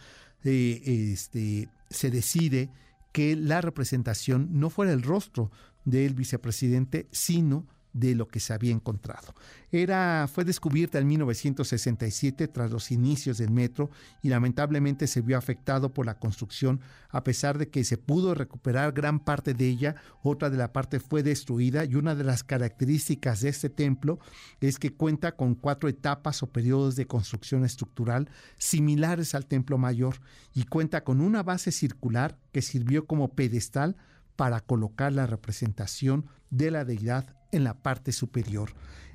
eh, 0.45 0.81
este, 1.13 1.69
se 1.89 2.11
decide 2.11 2.71
que 3.13 3.37
la 3.37 3.61
representación 3.61 4.49
no 4.53 4.71
fuera 4.71 4.93
el 4.93 5.03
rostro 5.03 5.51
del 5.85 6.15
vicepresidente, 6.15 7.09
sino 7.11 7.67
de 7.93 8.15
lo 8.15 8.29
que 8.29 8.41
se 8.41 8.53
había 8.53 8.73
encontrado. 8.73 9.35
Era, 9.73 10.29
fue 10.33 10.45
descubierta 10.45 10.99
en 10.99 11.07
1967 11.09 12.49
tras 12.49 12.71
los 12.71 12.91
inicios 12.91 13.39
del 13.39 13.51
metro 13.51 13.91
y 14.23 14.29
lamentablemente 14.29 15.07
se 15.07 15.21
vio 15.21 15.39
afectado 15.39 15.93
por 15.93 16.07
la 16.07 16.19
construcción 16.19 16.81
a 17.11 17.25
pesar 17.25 17.59
de 17.59 17.69
que 17.69 17.85
se 17.85 17.97
pudo 17.97 18.35
recuperar 18.35 18.93
gran 18.93 19.21
parte 19.21 19.55
de 19.55 19.69
ella, 19.69 19.97
otra 20.23 20.51
de 20.51 20.57
la 20.57 20.73
parte 20.73 21.01
fue 21.01 21.23
destruida 21.23 21.85
y 21.85 21.95
una 21.95 22.15
de 22.15 22.25
las 22.25 22.45
características 22.45 23.41
de 23.41 23.49
este 23.49 23.71
templo 23.71 24.19
es 24.61 24.79
que 24.79 24.93
cuenta 24.93 25.33
con 25.33 25.55
cuatro 25.55 25.89
etapas 25.89 26.43
o 26.43 26.49
periodos 26.49 26.97
de 26.97 27.07
construcción 27.07 27.65
estructural 27.65 28.29
similares 28.57 29.35
al 29.35 29.47
templo 29.47 29.79
mayor 29.79 30.17
y 30.55 30.65
cuenta 30.65 31.05
con 31.05 31.21
una 31.21 31.43
base 31.43 31.73
circular 31.73 32.39
que 32.53 32.63
sirvió 32.63 33.07
como 33.07 33.35
pedestal 33.35 33.97
para 34.37 34.61
colocar 34.61 35.13
la 35.13 35.27
representación 35.27 36.27
de 36.51 36.71
la 36.71 36.85
deidad 36.85 37.37
en 37.53 37.65
la 37.65 37.75
parte 37.75 38.13
superior. 38.13 38.71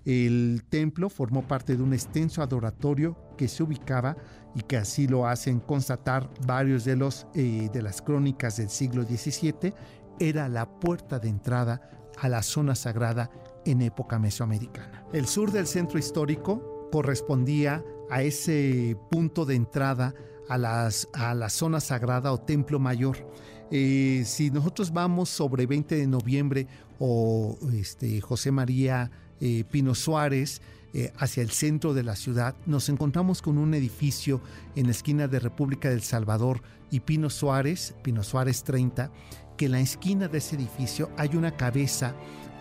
El 0.05 0.63
templo 0.69 1.09
formó 1.09 1.47
parte 1.47 1.75
de 1.75 1.81
un 1.81 1.93
extenso 1.93 2.43
adoratorio 2.43 3.17
que 3.37 3.47
se 3.47 3.63
ubicaba 3.63 4.15
y 4.53 4.61
que 4.61 4.77
así 4.77 5.07
lo 5.07 5.27
hacen 5.27 5.59
constatar 5.59 6.29
varios 6.45 6.85
de, 6.85 6.95
los, 6.95 7.27
eh, 7.33 7.69
de 7.73 7.81
las 7.81 8.01
crónicas 8.01 8.57
del 8.57 8.69
siglo 8.69 9.03
XVII, 9.03 9.73
era 10.19 10.47
la 10.47 10.79
puerta 10.79 11.19
de 11.19 11.29
entrada 11.29 11.89
a 12.17 12.29
la 12.29 12.43
zona 12.43 12.75
sagrada 12.75 13.29
en 13.65 13.81
época 13.81 14.19
mesoamericana. 14.19 15.05
El 15.11 15.25
sur 15.25 15.51
del 15.51 15.67
centro 15.67 15.99
histórico 15.99 16.89
correspondía 16.91 17.83
a 18.09 18.21
ese 18.21 18.95
punto 19.09 19.45
de 19.45 19.55
entrada 19.55 20.13
a, 20.49 20.57
las, 20.57 21.07
a 21.13 21.33
la 21.33 21.49
zona 21.49 21.79
sagrada 21.79 22.31
o 22.31 22.39
templo 22.39 22.79
mayor. 22.79 23.17
Eh, 23.71 24.23
si 24.25 24.51
nosotros 24.51 24.91
vamos 24.91 25.29
sobre 25.29 25.65
20 25.65 25.95
de 25.95 26.07
noviembre 26.07 26.67
o 26.99 27.57
este, 27.73 28.21
José 28.21 28.51
María 28.51 29.11
eh, 29.41 29.63
Pino 29.69 29.95
Suárez, 29.95 30.61
eh, 30.93 31.11
hacia 31.17 31.43
el 31.43 31.49
centro 31.49 31.93
de 31.93 32.03
la 32.03 32.15
ciudad, 32.15 32.55
nos 32.65 32.87
encontramos 32.87 33.41
con 33.41 33.57
un 33.57 33.73
edificio 33.73 34.39
en 34.75 34.85
la 34.85 34.91
esquina 34.91 35.27
de 35.27 35.39
República 35.39 35.89
del 35.89 36.01
Salvador 36.01 36.61
y 36.89 37.01
Pino 37.01 37.29
Suárez, 37.29 37.95
Pino 38.01 38.23
Suárez 38.23 38.63
30, 38.63 39.11
que 39.57 39.65
en 39.65 39.73
la 39.73 39.81
esquina 39.81 40.29
de 40.29 40.37
ese 40.37 40.55
edificio 40.55 41.09
hay 41.17 41.35
una 41.35 41.57
cabeza 41.57 42.15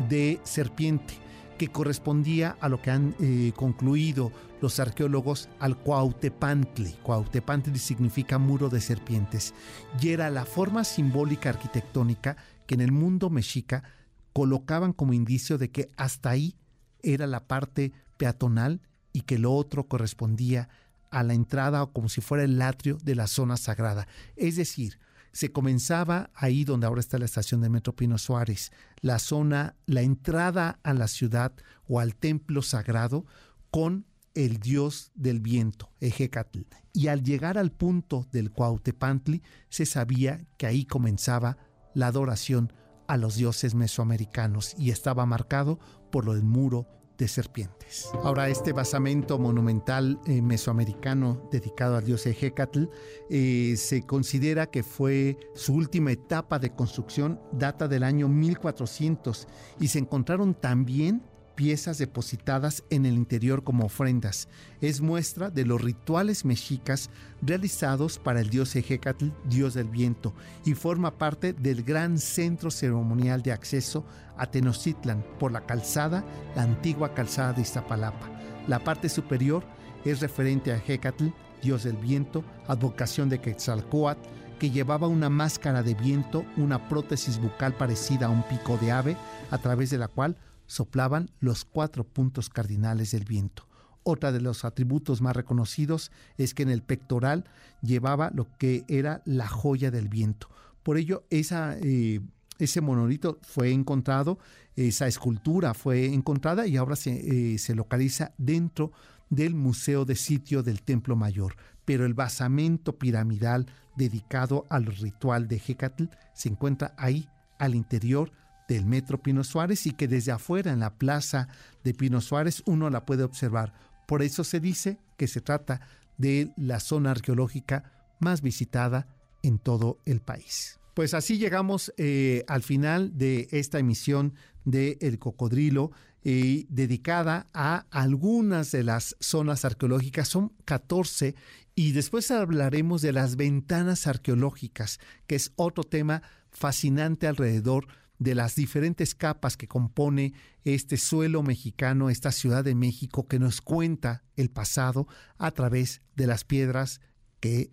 de 0.08 0.40
serpiente 0.42 1.23
que 1.58 1.68
correspondía 1.68 2.56
a 2.60 2.68
lo 2.68 2.80
que 2.82 2.90
han 2.90 3.14
eh, 3.20 3.52
concluido 3.54 4.32
los 4.60 4.80
arqueólogos 4.80 5.48
al 5.58 5.76
Cuautepantli. 5.76 6.92
Cuautepantli 7.02 7.78
significa 7.78 8.38
muro 8.38 8.68
de 8.68 8.80
serpientes 8.80 9.54
y 10.00 10.10
era 10.10 10.30
la 10.30 10.44
forma 10.44 10.84
simbólica 10.84 11.50
arquitectónica 11.50 12.36
que 12.66 12.74
en 12.74 12.80
el 12.80 12.92
mundo 12.92 13.30
mexica 13.30 13.84
colocaban 14.32 14.92
como 14.92 15.12
indicio 15.12 15.58
de 15.58 15.70
que 15.70 15.90
hasta 15.96 16.30
ahí 16.30 16.56
era 17.02 17.26
la 17.26 17.46
parte 17.46 17.92
peatonal 18.16 18.80
y 19.12 19.22
que 19.22 19.38
lo 19.38 19.52
otro 19.52 19.86
correspondía 19.86 20.68
a 21.10 21.22
la 21.22 21.34
entrada 21.34 21.82
o 21.82 21.92
como 21.92 22.08
si 22.08 22.20
fuera 22.20 22.44
el 22.44 22.60
atrio 22.60 22.98
de 23.02 23.14
la 23.14 23.26
zona 23.26 23.56
sagrada. 23.56 24.08
Es 24.36 24.56
decir, 24.56 24.98
se 25.34 25.50
comenzaba 25.50 26.30
ahí 26.32 26.64
donde 26.64 26.86
ahora 26.86 27.00
está 27.00 27.18
la 27.18 27.24
estación 27.24 27.60
de 27.60 27.68
Metro 27.68 27.94
Pino 27.94 28.18
Suárez, 28.18 28.70
la 29.00 29.18
zona, 29.18 29.74
la 29.84 30.02
entrada 30.02 30.78
a 30.84 30.94
la 30.94 31.08
ciudad 31.08 31.52
o 31.88 31.98
al 31.98 32.14
templo 32.14 32.62
sagrado 32.62 33.26
con 33.72 34.06
el 34.34 34.58
dios 34.58 35.10
del 35.16 35.40
viento, 35.40 35.90
Ejecatl. 36.00 36.60
Y 36.92 37.08
al 37.08 37.24
llegar 37.24 37.58
al 37.58 37.72
punto 37.72 38.28
del 38.30 38.52
Cuautepantli, 38.52 39.42
se 39.68 39.86
sabía 39.86 40.46
que 40.56 40.66
ahí 40.66 40.84
comenzaba 40.84 41.58
la 41.94 42.06
adoración 42.06 42.72
a 43.08 43.16
los 43.16 43.34
dioses 43.34 43.74
mesoamericanos 43.74 44.74
y 44.78 44.90
estaba 44.90 45.26
marcado 45.26 45.80
por 46.12 46.26
del 46.26 46.44
muro 46.44 46.86
de 47.18 47.28
serpientes. 47.28 48.10
Ahora, 48.22 48.48
este 48.48 48.72
basamento 48.72 49.38
monumental 49.38 50.20
eh, 50.26 50.42
mesoamericano 50.42 51.48
dedicado 51.50 51.96
al 51.96 52.04
dios 52.04 52.26
Ejecatl 52.26 52.84
eh, 53.30 53.74
se 53.76 54.02
considera 54.02 54.66
que 54.66 54.82
fue 54.82 55.38
su 55.54 55.74
última 55.74 56.12
etapa 56.12 56.58
de 56.58 56.70
construcción, 56.70 57.40
data 57.52 57.88
del 57.88 58.02
año 58.02 58.28
1400, 58.28 59.46
y 59.80 59.88
se 59.88 59.98
encontraron 60.00 60.54
también 60.54 61.22
piezas 61.54 61.98
depositadas 61.98 62.84
en 62.90 63.06
el 63.06 63.14
interior 63.14 63.62
como 63.62 63.86
ofrendas. 63.86 64.48
Es 64.80 65.00
muestra 65.00 65.50
de 65.50 65.64
los 65.64 65.80
rituales 65.80 66.44
mexicas 66.44 67.10
realizados 67.42 68.18
para 68.18 68.40
el 68.40 68.50
dios 68.50 68.74
Ejecatl, 68.76 69.28
dios 69.48 69.74
del 69.74 69.88
viento, 69.88 70.34
y 70.64 70.74
forma 70.74 71.16
parte 71.18 71.52
del 71.52 71.82
gran 71.82 72.18
centro 72.18 72.70
ceremonial 72.70 73.42
de 73.42 73.52
acceso 73.52 74.04
a 74.36 74.46
Tenochtitlan 74.46 75.24
por 75.38 75.52
la 75.52 75.66
calzada, 75.66 76.24
la 76.56 76.62
antigua 76.62 77.14
calzada 77.14 77.52
de 77.52 77.62
Iztapalapa. 77.62 78.30
La 78.66 78.78
parte 78.78 79.08
superior 79.08 79.64
es 80.04 80.20
referente 80.20 80.72
a 80.72 80.76
Ejecatl, 80.76 81.28
dios 81.62 81.84
del 81.84 81.96
viento, 81.96 82.44
advocación 82.66 83.28
de 83.28 83.40
Quetzalcoatl, 83.40 84.20
que 84.58 84.70
llevaba 84.70 85.08
una 85.08 85.28
máscara 85.28 85.82
de 85.82 85.94
viento, 85.94 86.44
una 86.56 86.88
prótesis 86.88 87.38
bucal 87.38 87.74
parecida 87.74 88.26
a 88.26 88.30
un 88.30 88.42
pico 88.44 88.76
de 88.78 88.92
ave, 88.92 89.16
a 89.50 89.58
través 89.58 89.90
de 89.90 89.98
la 89.98 90.08
cual 90.08 90.36
soplaban 90.66 91.30
los 91.40 91.64
cuatro 91.64 92.04
puntos 92.04 92.48
cardinales 92.48 93.10
del 93.12 93.24
viento. 93.24 93.66
Otra 94.02 94.32
de 94.32 94.40
los 94.40 94.64
atributos 94.64 95.22
más 95.22 95.34
reconocidos 95.34 96.12
es 96.36 96.52
que 96.52 96.62
en 96.62 96.68
el 96.68 96.82
pectoral 96.82 97.44
llevaba 97.80 98.30
lo 98.34 98.46
que 98.58 98.84
era 98.86 99.22
la 99.24 99.48
joya 99.48 99.90
del 99.90 100.08
viento. 100.08 100.48
Por 100.82 100.98
ello, 100.98 101.24
eh, 101.30 102.20
ese 102.58 102.80
monolito 102.82 103.38
fue 103.42 103.72
encontrado, 103.72 104.38
esa 104.76 105.06
escultura 105.06 105.72
fue 105.72 106.12
encontrada 106.12 106.66
y 106.66 106.76
ahora 106.76 106.96
se, 106.96 107.54
eh, 107.54 107.58
se 107.58 107.74
localiza 107.74 108.34
dentro 108.36 108.92
del 109.30 109.54
Museo 109.54 110.04
de 110.04 110.16
Sitio 110.16 110.62
del 110.62 110.82
Templo 110.82 111.16
Mayor. 111.16 111.56
Pero 111.86 112.04
el 112.04 112.12
basamento 112.12 112.98
piramidal 112.98 113.66
dedicado 113.96 114.66
al 114.68 114.86
ritual 114.86 115.48
de 115.48 115.62
Hecatl 115.66 116.04
se 116.34 116.50
encuentra 116.50 116.94
ahí 116.98 117.28
al 117.58 117.74
interior 117.74 118.32
del 118.68 118.86
Metro 118.86 119.22
Pino 119.22 119.44
Suárez 119.44 119.86
y 119.86 119.92
que 119.92 120.08
desde 120.08 120.32
afuera 120.32 120.72
en 120.72 120.80
la 120.80 120.94
plaza 120.94 121.48
de 121.82 121.94
Pino 121.94 122.20
Suárez 122.20 122.62
uno 122.66 122.90
la 122.90 123.04
puede 123.04 123.22
observar. 123.22 123.72
Por 124.06 124.22
eso 124.22 124.44
se 124.44 124.60
dice 124.60 124.98
que 125.16 125.26
se 125.26 125.40
trata 125.40 125.80
de 126.18 126.52
la 126.56 126.80
zona 126.80 127.10
arqueológica 127.10 127.92
más 128.20 128.42
visitada 128.42 129.06
en 129.42 129.58
todo 129.58 129.98
el 130.04 130.20
país. 130.20 130.78
Pues 130.94 131.12
así 131.12 131.38
llegamos 131.38 131.92
eh, 131.96 132.44
al 132.46 132.62
final 132.62 133.18
de 133.18 133.48
esta 133.50 133.78
emisión 133.78 134.34
de 134.64 134.96
El 135.00 135.18
Cocodrilo, 135.18 135.90
eh, 136.22 136.64
dedicada 136.70 137.48
a 137.52 137.86
algunas 137.90 138.70
de 138.70 138.84
las 138.84 139.16
zonas 139.20 139.64
arqueológicas. 139.64 140.28
Son 140.28 140.52
14 140.64 141.34
y 141.74 141.92
después 141.92 142.30
hablaremos 142.30 143.02
de 143.02 143.12
las 143.12 143.36
ventanas 143.36 144.06
arqueológicas, 144.06 145.00
que 145.26 145.34
es 145.34 145.52
otro 145.56 145.84
tema 145.84 146.22
fascinante 146.50 147.26
alrededor 147.26 147.88
de 147.88 148.03
las 148.32 148.54
diferentes 148.54 149.14
capas 149.14 149.56
que 149.56 149.66
compone 149.66 150.32
este 150.64 150.96
suelo 150.96 151.42
mexicano, 151.42 152.10
esta 152.10 152.30
Ciudad 152.30 152.62
de 152.62 152.76
México, 152.76 153.26
que 153.26 153.40
nos 153.40 153.60
cuenta 153.60 154.22
el 154.36 154.50
pasado 154.50 155.08
a 155.36 155.50
través 155.50 156.00
de 156.14 156.28
las 156.28 156.44
piedras 156.44 157.00
que, 157.40 157.70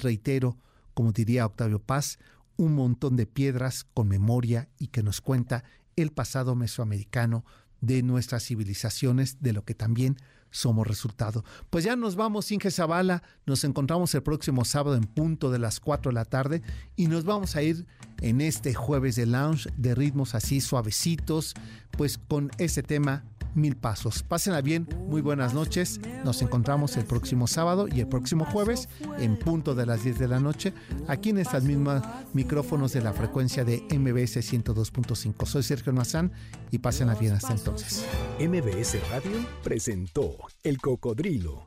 reitero, 0.00 0.56
como 0.94 1.12
diría 1.12 1.46
Octavio 1.46 1.78
Paz, 1.78 2.18
un 2.56 2.74
montón 2.74 3.14
de 3.16 3.26
piedras 3.26 3.84
con 3.94 4.08
memoria 4.08 4.68
y 4.78 4.88
que 4.88 5.02
nos 5.02 5.20
cuenta 5.20 5.64
el 5.96 6.10
pasado 6.10 6.56
mesoamericano 6.56 7.44
de 7.80 8.02
nuestras 8.02 8.44
civilizaciones, 8.44 9.40
de 9.40 9.52
lo 9.52 9.64
que 9.64 9.74
también 9.74 10.16
somos 10.54 10.86
resultado. 10.86 11.44
Pues 11.68 11.84
ya 11.84 11.96
nos 11.96 12.14
vamos, 12.14 12.50
Inge 12.52 12.70
Zavala. 12.70 13.24
Nos 13.44 13.64
encontramos 13.64 14.14
el 14.14 14.22
próximo 14.22 14.64
sábado 14.64 14.96
en 14.96 15.02
punto 15.02 15.50
de 15.50 15.58
las 15.58 15.80
4 15.80 16.10
de 16.10 16.14
la 16.14 16.24
tarde 16.24 16.62
y 16.94 17.08
nos 17.08 17.24
vamos 17.24 17.56
a 17.56 17.62
ir 17.62 17.86
en 18.20 18.40
este 18.40 18.72
jueves 18.72 19.16
de 19.16 19.26
lounge 19.26 19.68
de 19.76 19.96
ritmos 19.96 20.36
así 20.36 20.60
suavecitos, 20.60 21.54
pues 21.90 22.18
con 22.18 22.50
este 22.58 22.84
tema 22.84 23.24
mil 23.54 23.76
pasos. 23.76 24.22
Pásenla 24.22 24.60
bien, 24.60 24.88
muy 25.06 25.20
buenas 25.20 25.54
noches. 25.54 26.00
Nos 26.24 26.42
encontramos 26.42 26.96
el 26.96 27.04
próximo 27.04 27.46
sábado 27.46 27.86
y 27.88 28.00
el 28.00 28.08
próximo 28.08 28.44
jueves 28.44 28.88
en 29.18 29.38
punto 29.38 29.74
de 29.74 29.86
las 29.86 30.04
10 30.04 30.18
de 30.18 30.28
la 30.28 30.40
noche, 30.40 30.72
aquí 31.08 31.30
en 31.30 31.38
estas 31.38 31.64
mismas 31.64 32.02
micrófonos 32.32 32.92
de 32.92 33.02
la 33.02 33.12
frecuencia 33.12 33.64
de 33.64 33.82
MBS 33.90 34.36
102.5. 34.36 35.46
Soy 35.46 35.62
Sergio 35.62 35.92
Mazán 35.92 36.32
y 36.70 36.78
pásenla 36.78 37.14
bien 37.14 37.34
hasta 37.34 37.52
entonces. 37.52 38.04
MBS 38.38 38.96
Radio 39.10 39.46
presentó 39.62 40.36
El 40.62 40.78
Cocodrilo. 40.78 41.66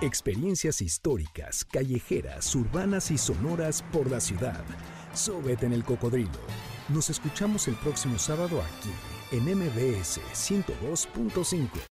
Experiencias 0.00 0.80
históricas, 0.80 1.64
callejeras, 1.64 2.54
urbanas 2.54 3.10
y 3.10 3.18
sonoras 3.18 3.82
por 3.92 4.08
la 4.10 4.20
ciudad. 4.20 4.64
Súbete 5.12 5.66
en 5.66 5.72
el 5.72 5.82
cocodrilo. 5.82 6.38
Nos 6.88 7.10
escuchamos 7.10 7.66
el 7.66 7.74
próximo 7.74 8.16
sábado 8.16 8.62
aquí 8.62 9.17
en 9.30 9.44
MBS 9.44 10.20
102.5. 10.34 11.80